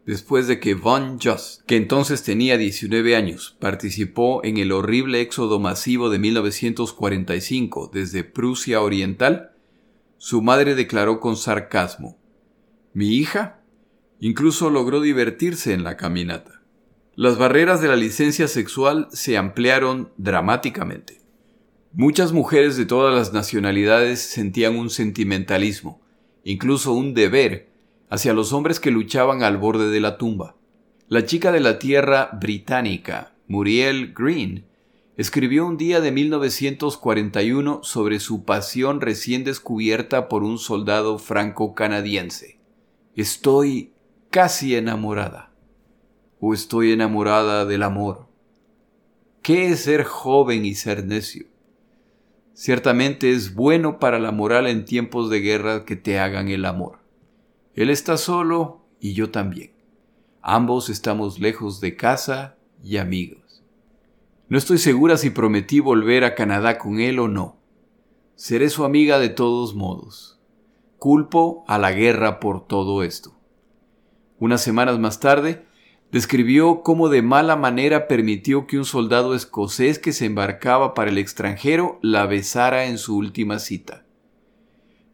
después 0.05 0.47
de 0.47 0.59
que 0.59 0.73
Von 0.73 1.19
Just, 1.19 1.61
que 1.65 1.75
entonces 1.75 2.23
tenía 2.23 2.57
19 2.57 3.15
años, 3.15 3.55
participó 3.59 4.43
en 4.43 4.57
el 4.57 4.71
horrible 4.71 5.21
éxodo 5.21 5.59
masivo 5.59 6.09
de 6.09 6.19
1945 6.19 7.91
desde 7.93 8.23
Prusia 8.23 8.81
Oriental, 8.81 9.51
su 10.17 10.41
madre 10.41 10.75
declaró 10.75 11.19
con 11.19 11.37
sarcasmo, 11.37 12.17
Mi 12.93 13.15
hija 13.15 13.59
incluso 14.19 14.69
logró 14.69 15.01
divertirse 15.01 15.73
en 15.73 15.83
la 15.83 15.97
caminata. 15.97 16.61
Las 17.15 17.37
barreras 17.37 17.81
de 17.81 17.89
la 17.89 17.95
licencia 17.95 18.47
sexual 18.47 19.09
se 19.11 19.37
ampliaron 19.37 20.13
dramáticamente. 20.17 21.21
Muchas 21.91 22.31
mujeres 22.31 22.77
de 22.77 22.85
todas 22.85 23.13
las 23.13 23.33
nacionalidades 23.33 24.19
sentían 24.21 24.77
un 24.77 24.89
sentimentalismo, 24.89 26.01
incluso 26.43 26.93
un 26.93 27.13
deber, 27.13 27.72
hacia 28.13 28.33
los 28.33 28.53
hombres 28.53 28.79
que 28.79 28.91
luchaban 28.91 29.41
al 29.41 29.57
borde 29.57 29.89
de 29.89 29.99
la 29.99 30.19
tumba. 30.19 30.55
La 31.07 31.25
chica 31.25 31.51
de 31.51 31.59
la 31.59 31.79
tierra 31.79 32.29
británica, 32.39 33.33
Muriel 33.47 34.13
Green, 34.13 34.67
escribió 35.17 35.65
un 35.65 35.77
día 35.77 35.99
de 35.99 36.11
1941 36.11 37.79
sobre 37.81 38.19
su 38.19 38.45
pasión 38.45 39.01
recién 39.01 39.43
descubierta 39.43 40.29
por 40.29 40.43
un 40.43 40.59
soldado 40.59 41.17
franco-canadiense. 41.17 42.59
Estoy 43.15 43.93
casi 44.29 44.75
enamorada. 44.75 45.51
O 46.39 46.53
estoy 46.53 46.91
enamorada 46.91 47.65
del 47.65 47.81
amor. 47.81 48.27
¿Qué 49.41 49.69
es 49.69 49.85
ser 49.85 50.03
joven 50.03 50.65
y 50.65 50.75
ser 50.75 51.03
necio? 51.03 51.47
Ciertamente 52.53 53.31
es 53.31 53.55
bueno 53.55 53.97
para 53.97 54.19
la 54.19 54.31
moral 54.31 54.67
en 54.67 54.85
tiempos 54.85 55.31
de 55.31 55.39
guerra 55.39 55.83
que 55.83 55.95
te 55.95 56.19
hagan 56.19 56.49
el 56.49 56.65
amor. 56.65 57.02
Él 57.75 57.89
está 57.89 58.17
solo 58.17 58.85
y 58.99 59.13
yo 59.13 59.31
también. 59.31 59.71
Ambos 60.41 60.89
estamos 60.89 61.39
lejos 61.39 61.81
de 61.81 61.95
casa 61.95 62.57
y 62.83 62.97
amigos. 62.97 63.63
No 64.47 64.57
estoy 64.57 64.77
segura 64.77 65.17
si 65.17 65.31
prometí 65.31 65.79
volver 65.79 66.23
a 66.23 66.35
Canadá 66.35 66.77
con 66.77 66.99
él 66.99 67.17
o 67.17 67.27
no. 67.27 67.57
Seré 68.35 68.69
su 68.69 68.83
amiga 68.85 69.17
de 69.17 69.29
todos 69.29 69.73
modos. 69.73 70.39
Culpo 70.99 71.63
a 71.67 71.79
la 71.79 71.91
guerra 71.91 72.39
por 72.39 72.67
todo 72.67 73.03
esto. 73.03 73.35
Unas 74.37 74.61
semanas 74.61 74.99
más 74.99 75.19
tarde, 75.19 75.65
describió 76.11 76.83
cómo 76.83 77.09
de 77.09 77.23
mala 77.23 77.55
manera 77.55 78.07
permitió 78.07 78.67
que 78.67 78.77
un 78.77 78.85
soldado 78.85 79.33
escocés 79.33 79.97
que 79.97 80.13
se 80.13 80.25
embarcaba 80.25 80.93
para 80.93 81.09
el 81.09 81.17
extranjero 81.17 81.97
la 82.03 82.27
besara 82.27 82.85
en 82.85 82.99
su 82.99 83.17
última 83.17 83.57
cita. 83.57 84.05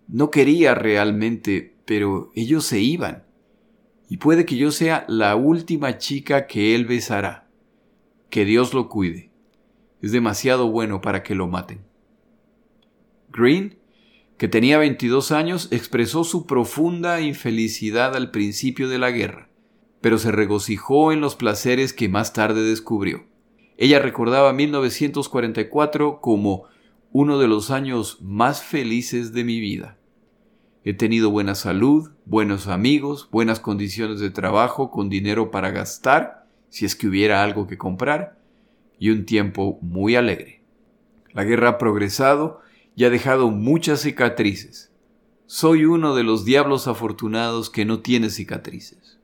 No 0.08 0.32
quería 0.32 0.76
realmente 0.76 1.79
pero 1.90 2.32
ellos 2.36 2.66
se 2.66 2.80
iban. 2.82 3.24
Y 4.10 4.18
puede 4.18 4.46
que 4.46 4.58
yo 4.58 4.70
sea 4.72 5.06
la 5.08 5.36
última 5.36 5.98
chica 5.98 6.46
que 6.46 6.76
él 6.76 6.86
besará. 6.86 7.50
Que 8.30 8.46
Dios 8.46 8.76
lo 8.76 8.90
cuide. 8.90 9.32
Es 10.00 10.12
demasiado 10.12 10.70
bueno 10.70 11.02
para 11.02 11.24
que 11.24 11.34
lo 11.34 11.48
maten. 11.48 11.84
Green, 13.32 13.80
que 14.38 14.48
tenía 14.48 14.78
22 14.78 15.32
años, 15.32 15.68
expresó 15.72 16.24
su 16.24 16.46
profunda 16.46 17.22
infelicidad 17.22 18.16
al 18.16 18.30
principio 18.30 18.88
de 18.88 19.00
la 19.00 19.10
guerra, 19.10 19.50
pero 20.00 20.20
se 20.20 20.32
regocijó 20.32 21.12
en 21.12 21.22
los 21.22 21.36
placeres 21.36 21.92
que 21.92 22.08
más 22.08 22.34
tarde 22.34 22.62
descubrió. 22.62 23.26
Ella 23.78 23.98
recordaba 23.98 24.54
1944 24.54 26.22
como 26.22 26.66
uno 27.12 27.40
de 27.40 27.48
los 27.48 27.72
años 27.72 28.20
más 28.22 28.62
felices 28.62 29.34
de 29.34 29.44
mi 29.44 29.60
vida. 29.60 29.99
He 30.86 30.94
tenido 30.94 31.30
buena 31.30 31.56
salud, 31.56 32.12
buenos 32.26 32.68
amigos, 32.68 33.28
buenas 33.32 33.60
condiciones 33.60 34.22
de 34.22 34.30
trabajo, 34.30 34.92
con 34.92 35.10
dinero 35.10 35.52
para 35.52 35.72
gastar, 35.72 36.46
si 36.70 36.86
es 36.86 36.96
que 36.96 37.08
hubiera 37.08 37.44
algo 37.44 37.68
que 37.68 37.78
comprar, 37.78 38.40
y 38.98 39.10
un 39.10 39.26
tiempo 39.26 39.78
muy 39.82 40.16
alegre. 40.16 40.62
La 41.34 41.44
guerra 41.44 41.70
ha 41.70 41.78
progresado 41.78 42.62
y 42.96 43.04
ha 43.04 43.10
dejado 43.10 43.52
muchas 43.52 44.02
cicatrices. 44.02 44.90
Soy 45.48 45.84
uno 45.84 46.16
de 46.16 46.24
los 46.24 46.46
diablos 46.46 46.88
afortunados 46.88 47.70
que 47.70 47.84
no 47.84 48.00
tiene 48.00 48.30
cicatrices. 48.30 49.20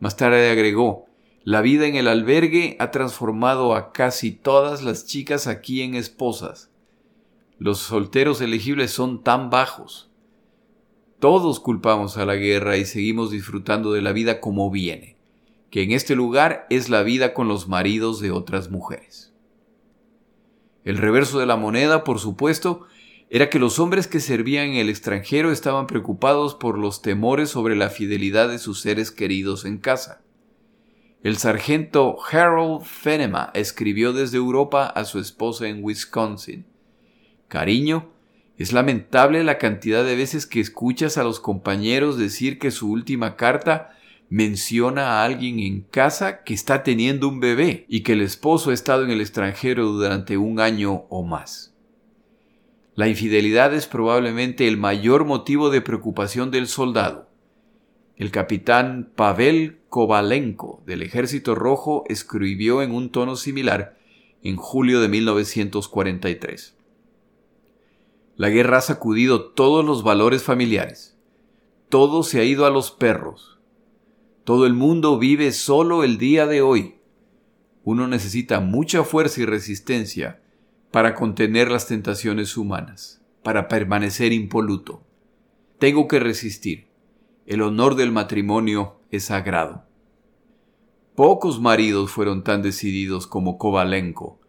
Más 0.00 0.16
tarde 0.16 0.50
agregó, 0.50 1.06
la 1.44 1.60
vida 1.60 1.86
en 1.86 1.94
el 1.94 2.08
albergue 2.08 2.76
ha 2.80 2.90
transformado 2.90 3.76
a 3.76 3.92
casi 3.92 4.32
todas 4.32 4.82
las 4.82 5.06
chicas 5.06 5.46
aquí 5.46 5.82
en 5.82 5.94
esposas. 5.94 6.70
Los 7.58 7.78
solteros 7.78 8.40
elegibles 8.40 8.90
son 8.90 9.22
tan 9.22 9.48
bajos 9.48 10.09
todos 11.20 11.60
culpamos 11.60 12.16
a 12.16 12.24
la 12.24 12.34
guerra 12.34 12.76
y 12.78 12.84
seguimos 12.84 13.30
disfrutando 13.30 13.92
de 13.92 14.02
la 14.02 14.12
vida 14.12 14.40
como 14.40 14.70
viene, 14.70 15.16
que 15.70 15.82
en 15.82 15.92
este 15.92 16.16
lugar 16.16 16.66
es 16.70 16.88
la 16.88 17.02
vida 17.02 17.34
con 17.34 17.46
los 17.46 17.68
maridos 17.68 18.20
de 18.20 18.30
otras 18.30 18.70
mujeres. 18.70 19.32
El 20.82 20.96
reverso 20.96 21.38
de 21.38 21.46
la 21.46 21.56
moneda, 21.56 22.04
por 22.04 22.18
supuesto, 22.18 22.86
era 23.28 23.50
que 23.50 23.58
los 23.58 23.78
hombres 23.78 24.08
que 24.08 24.18
servían 24.18 24.70
en 24.70 24.76
el 24.76 24.88
extranjero 24.88 25.52
estaban 25.52 25.86
preocupados 25.86 26.54
por 26.54 26.78
los 26.78 27.02
temores 27.02 27.50
sobre 27.50 27.76
la 27.76 27.90
fidelidad 27.90 28.48
de 28.48 28.58
sus 28.58 28.80
seres 28.80 29.10
queridos 29.12 29.64
en 29.64 29.78
casa. 29.78 30.22
El 31.22 31.36
sargento 31.36 32.16
Harold 32.32 32.82
Fenema 32.82 33.50
escribió 33.52 34.14
desde 34.14 34.38
Europa 34.38 34.86
a 34.86 35.04
su 35.04 35.18
esposa 35.18 35.68
en 35.68 35.84
Wisconsin. 35.84 36.64
Cariño, 37.46 38.08
es 38.60 38.74
lamentable 38.74 39.42
la 39.42 39.56
cantidad 39.56 40.04
de 40.04 40.14
veces 40.14 40.44
que 40.44 40.60
escuchas 40.60 41.16
a 41.16 41.24
los 41.24 41.40
compañeros 41.40 42.18
decir 42.18 42.58
que 42.58 42.70
su 42.70 42.90
última 42.90 43.34
carta 43.34 43.96
menciona 44.28 45.12
a 45.12 45.24
alguien 45.24 45.60
en 45.60 45.80
casa 45.80 46.42
que 46.44 46.52
está 46.52 46.82
teniendo 46.82 47.26
un 47.26 47.40
bebé 47.40 47.86
y 47.88 48.02
que 48.02 48.12
el 48.12 48.20
esposo 48.20 48.68
ha 48.68 48.74
estado 48.74 49.02
en 49.04 49.12
el 49.12 49.22
extranjero 49.22 49.86
durante 49.86 50.36
un 50.36 50.60
año 50.60 51.06
o 51.08 51.22
más. 51.22 51.74
La 52.96 53.08
infidelidad 53.08 53.72
es 53.72 53.86
probablemente 53.86 54.68
el 54.68 54.76
mayor 54.76 55.24
motivo 55.24 55.70
de 55.70 55.80
preocupación 55.80 56.50
del 56.50 56.66
soldado. 56.66 57.30
El 58.18 58.30
capitán 58.30 59.10
Pavel 59.16 59.78
Kovalenko 59.88 60.82
del 60.84 61.00
Ejército 61.00 61.54
Rojo 61.54 62.04
escribió 62.10 62.82
en 62.82 62.92
un 62.92 63.08
tono 63.08 63.36
similar 63.36 63.96
en 64.42 64.56
julio 64.56 65.00
de 65.00 65.08
1943. 65.08 66.76
La 68.40 68.48
guerra 68.48 68.78
ha 68.78 68.80
sacudido 68.80 69.50
todos 69.50 69.84
los 69.84 70.02
valores 70.02 70.42
familiares. 70.42 71.14
Todo 71.90 72.22
se 72.22 72.40
ha 72.40 72.44
ido 72.44 72.64
a 72.64 72.70
los 72.70 72.90
perros. 72.90 73.60
Todo 74.44 74.64
el 74.64 74.72
mundo 74.72 75.18
vive 75.18 75.52
solo 75.52 76.04
el 76.04 76.16
día 76.16 76.46
de 76.46 76.62
hoy. 76.62 76.94
Uno 77.84 78.08
necesita 78.08 78.60
mucha 78.60 79.04
fuerza 79.04 79.42
y 79.42 79.44
resistencia 79.44 80.40
para 80.90 81.14
contener 81.14 81.70
las 81.70 81.86
tentaciones 81.86 82.56
humanas, 82.56 83.20
para 83.42 83.68
permanecer 83.68 84.32
impoluto. 84.32 85.02
Tengo 85.78 86.08
que 86.08 86.18
resistir. 86.18 86.88
El 87.44 87.60
honor 87.60 87.94
del 87.94 88.10
matrimonio 88.10 89.00
es 89.10 89.24
sagrado. 89.24 89.84
Pocos 91.14 91.60
maridos 91.60 92.10
fueron 92.10 92.42
tan 92.42 92.62
decididos 92.62 93.26
como 93.26 93.58
Kovalenko. 93.58 94.39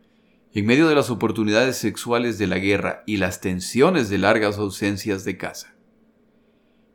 En 0.53 0.65
medio 0.65 0.89
de 0.89 0.95
las 0.95 1.09
oportunidades 1.09 1.77
sexuales 1.77 2.37
de 2.37 2.45
la 2.45 2.59
guerra 2.59 3.03
y 3.05 3.15
las 3.15 3.39
tensiones 3.39 4.09
de 4.09 4.17
largas 4.17 4.57
ausencias 4.57 5.23
de 5.23 5.37
casa. 5.37 5.73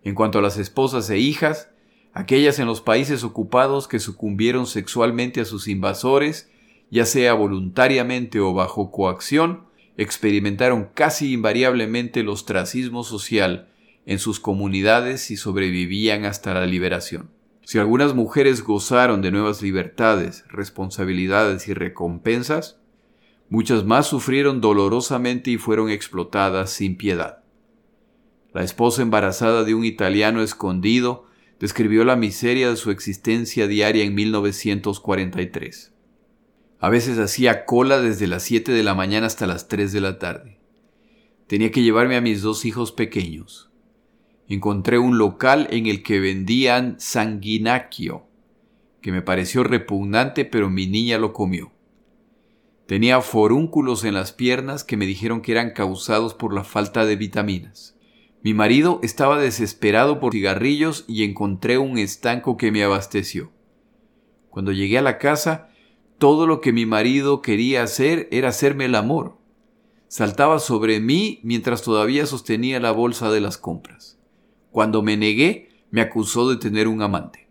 En 0.03 0.14
cuanto 0.14 0.40
a 0.40 0.42
las 0.42 0.59
esposas 0.59 1.09
e 1.09 1.16
hijas, 1.16 1.71
aquellas 2.12 2.59
en 2.59 2.66
los 2.66 2.83
países 2.83 3.25
ocupados 3.25 3.88
que 3.88 3.99
sucumbieron 3.99 4.66
sexualmente 4.66 5.40
a 5.40 5.47
sus 5.47 5.69
invasores, 5.69 6.51
ya 6.90 7.07
sea 7.07 7.33
voluntariamente 7.33 8.40
o 8.40 8.53
bajo 8.53 8.90
coacción, 8.90 9.64
experimentaron 9.97 10.90
casi 10.92 11.33
invariablemente 11.33 12.21
el 12.21 12.29
ostracismo 12.29 13.05
social 13.05 13.69
en 14.05 14.19
sus 14.19 14.38
comunidades 14.38 15.31
y 15.31 15.38
sobrevivían 15.38 16.27
hasta 16.27 16.53
la 16.53 16.66
liberación. 16.66 17.31
Si 17.64 17.79
algunas 17.79 18.14
mujeres 18.14 18.62
gozaron 18.62 19.23
de 19.23 19.31
nuevas 19.31 19.62
libertades, 19.62 20.45
responsabilidades 20.49 21.69
y 21.69 21.73
recompensas, 21.73 22.79
muchas 23.48 23.85
más 23.85 24.06
sufrieron 24.06 24.61
dolorosamente 24.61 25.50
y 25.50 25.59
fueron 25.59 25.90
explotadas 25.90 26.70
sin 26.70 26.96
piedad. 26.96 27.42
La 28.52 28.62
esposa 28.62 29.02
embarazada 29.02 29.64
de 29.64 29.74
un 29.74 29.85
italiano 29.85 30.42
escondido 30.42 31.26
describió 31.61 32.04
la 32.04 32.16
miseria 32.16 32.70
de 32.70 32.76
su 32.76 32.90
existencia 32.90 33.66
diaria 33.66 34.04
en 34.04 34.14
1943. 34.14 35.92
A 36.78 36.88
veces 36.88 37.18
hacía 37.18 37.64
cola 37.64 38.00
desde 38.00 38.26
las 38.26 38.42
7 38.42 38.72
de 38.72 38.82
la 38.82 38.94
mañana 38.94 39.26
hasta 39.26 39.46
las 39.46 39.68
3 39.68 39.92
de 39.92 40.00
la 40.00 40.18
tarde. 40.18 40.59
Tenía 41.46 41.70
que 41.70 41.82
llevarme 41.82 42.16
a 42.16 42.20
mis 42.20 42.42
dos 42.42 42.64
hijos 42.64 42.92
pequeños 42.92 43.70
encontré 44.48 44.98
un 44.98 45.18
local 45.18 45.66
en 45.70 45.87
el 45.87 46.02
que 46.02 46.20
vendían 46.20 46.96
sanguinacchio, 46.98 48.26
que 49.00 49.12
me 49.12 49.22
pareció 49.22 49.64
repugnante, 49.64 50.44
pero 50.44 50.70
mi 50.70 50.87
niña 50.87 51.18
lo 51.18 51.32
comió. 51.32 51.72
Tenía 52.87 53.20
forúnculos 53.20 54.05
en 54.05 54.14
las 54.14 54.33
piernas 54.33 54.85
que 54.85 54.96
me 54.96 55.07
dijeron 55.07 55.40
que 55.40 55.53
eran 55.53 55.70
causados 55.70 56.35
por 56.35 56.55
la 56.55 56.62
falta 56.62 57.05
de 57.05 57.16
vitaminas. 57.16 57.96
Mi 58.42 58.55
marido 58.55 59.01
estaba 59.03 59.40
desesperado 59.40 60.20
por 60.20 60.33
cigarrillos 60.33 61.05
y 61.09 61.25
encontré 61.25 61.79
un 61.79 61.99
estanco 61.99 62.57
que 62.57 62.70
me 62.70 62.85
abasteció. 62.85 63.51
Cuando 64.51 64.70
llegué 64.70 64.99
a 64.99 65.03
la 65.03 65.18
casa, 65.18 65.68
todo 66.18 66.46
lo 66.46 66.61
que 66.61 66.72
mi 66.72 66.87
marido 66.87 67.42
quería 67.42 67.83
hacer 67.83 68.29
era 68.31 68.51
hacerme 68.51 68.85
el 68.85 68.94
amor. 68.94 69.37
Saltaba 70.07 70.61
sobre 70.61 71.01
mí 71.01 71.40
mientras 71.42 71.83
todavía 71.83 72.25
sostenía 72.25 72.79
la 72.79 72.92
bolsa 72.92 73.33
de 73.33 73.40
las 73.40 73.59
compras. 73.59 74.18
Cuando 74.70 75.03
me 75.03 75.16
negué, 75.16 75.70
me 75.90 76.01
acusó 76.01 76.49
de 76.49 76.57
tener 76.57 76.87
un 76.87 77.03
amante. 77.03 77.45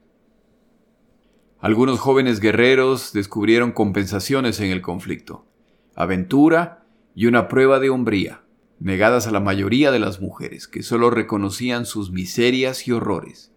Algunos 1.65 1.99
jóvenes 1.99 2.41
guerreros 2.41 3.12
descubrieron 3.12 3.71
compensaciones 3.71 4.60
en 4.60 4.69
el 4.69 4.84
conflicto, 4.84 5.47
aventura 5.95 6.86
y 7.15 7.25
una 7.25 7.47
prueba 7.47 7.80
de 7.80 7.89
hombría, 7.89 8.43
negadas 8.80 9.25
a 9.25 9.32
la 9.32 9.39
mayoría 9.39 9.89
de 9.89 9.97
las 9.97 10.21
mujeres, 10.21 10.67
que 10.67 10.84
solo 10.84 11.10
reconocían 11.10 11.88
sus 11.88 12.12
miserias 12.12 12.88
y 12.88 12.91
horrores. 12.91 13.51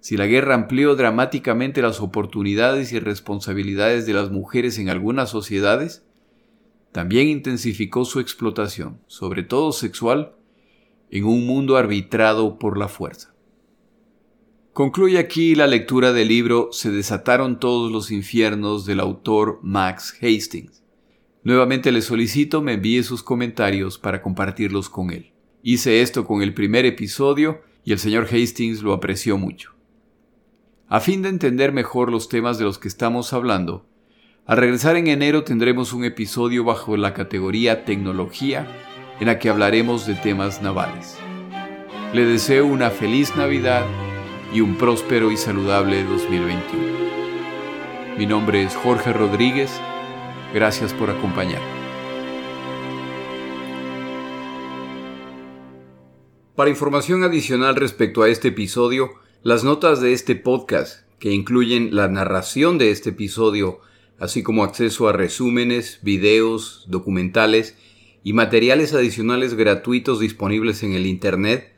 Si 0.00 0.16
la 0.16 0.24
guerra 0.24 0.54
amplió 0.54 0.96
dramáticamente 0.96 1.82
las 1.82 2.00
oportunidades 2.00 2.94
y 2.94 2.98
responsabilidades 2.98 4.06
de 4.06 4.14
las 4.14 4.30
mujeres 4.30 4.78
en 4.78 4.88
algunas 4.88 5.28
sociedades, 5.28 6.06
también 6.92 7.28
intensificó 7.28 8.06
su 8.06 8.20
explotación, 8.20 9.02
sobre 9.06 9.42
todo 9.42 9.72
sexual, 9.72 10.32
en 11.10 11.24
un 11.24 11.46
mundo 11.46 11.76
arbitrado 11.76 12.58
por 12.58 12.78
la 12.78 12.88
fuerza. 12.88 13.34
Concluye 14.78 15.18
aquí 15.18 15.56
la 15.56 15.66
lectura 15.66 16.12
del 16.12 16.28
libro 16.28 16.68
Se 16.70 16.92
desataron 16.92 17.58
todos 17.58 17.90
los 17.90 18.12
infiernos 18.12 18.86
del 18.86 19.00
autor 19.00 19.58
Max 19.60 20.16
Hastings. 20.22 20.84
Nuevamente 21.42 21.90
le 21.90 22.00
solicito 22.00 22.62
me 22.62 22.74
envíe 22.74 23.02
sus 23.02 23.24
comentarios 23.24 23.98
para 23.98 24.22
compartirlos 24.22 24.88
con 24.88 25.10
él. 25.10 25.32
Hice 25.64 26.00
esto 26.00 26.24
con 26.24 26.42
el 26.42 26.54
primer 26.54 26.86
episodio 26.86 27.60
y 27.82 27.90
el 27.90 27.98
señor 27.98 28.28
Hastings 28.32 28.80
lo 28.82 28.92
apreció 28.92 29.36
mucho. 29.36 29.74
A 30.86 31.00
fin 31.00 31.22
de 31.22 31.30
entender 31.30 31.72
mejor 31.72 32.12
los 32.12 32.28
temas 32.28 32.56
de 32.56 32.64
los 32.64 32.78
que 32.78 32.86
estamos 32.86 33.32
hablando, 33.32 33.84
al 34.46 34.58
regresar 34.58 34.94
en 34.94 35.08
enero 35.08 35.42
tendremos 35.42 35.92
un 35.92 36.04
episodio 36.04 36.62
bajo 36.62 36.96
la 36.96 37.14
categoría 37.14 37.84
tecnología 37.84 38.68
en 39.18 39.26
la 39.26 39.40
que 39.40 39.48
hablaremos 39.48 40.06
de 40.06 40.14
temas 40.14 40.62
navales. 40.62 41.18
Le 42.14 42.24
deseo 42.24 42.64
una 42.64 42.90
feliz 42.90 43.34
Navidad 43.34 43.84
y 44.52 44.60
un 44.60 44.76
próspero 44.76 45.30
y 45.30 45.36
saludable 45.36 46.04
2021. 46.04 48.16
Mi 48.16 48.26
nombre 48.26 48.62
es 48.62 48.74
Jorge 48.74 49.12
Rodríguez. 49.12 49.70
Gracias 50.54 50.94
por 50.94 51.10
acompañarme. 51.10 51.78
Para 56.54 56.70
información 56.70 57.22
adicional 57.22 57.76
respecto 57.76 58.22
a 58.22 58.28
este 58.28 58.48
episodio, 58.48 59.10
las 59.42 59.64
notas 59.64 60.00
de 60.00 60.12
este 60.12 60.34
podcast, 60.34 61.06
que 61.18 61.30
incluyen 61.30 61.94
la 61.94 62.08
narración 62.08 62.78
de 62.78 62.90
este 62.90 63.10
episodio, 63.10 63.80
así 64.18 64.42
como 64.42 64.64
acceso 64.64 65.08
a 65.08 65.12
resúmenes, 65.12 66.00
videos, 66.02 66.84
documentales 66.88 67.76
y 68.24 68.32
materiales 68.32 68.94
adicionales 68.94 69.54
gratuitos 69.54 70.18
disponibles 70.18 70.82
en 70.82 70.94
el 70.94 71.06
Internet, 71.06 71.77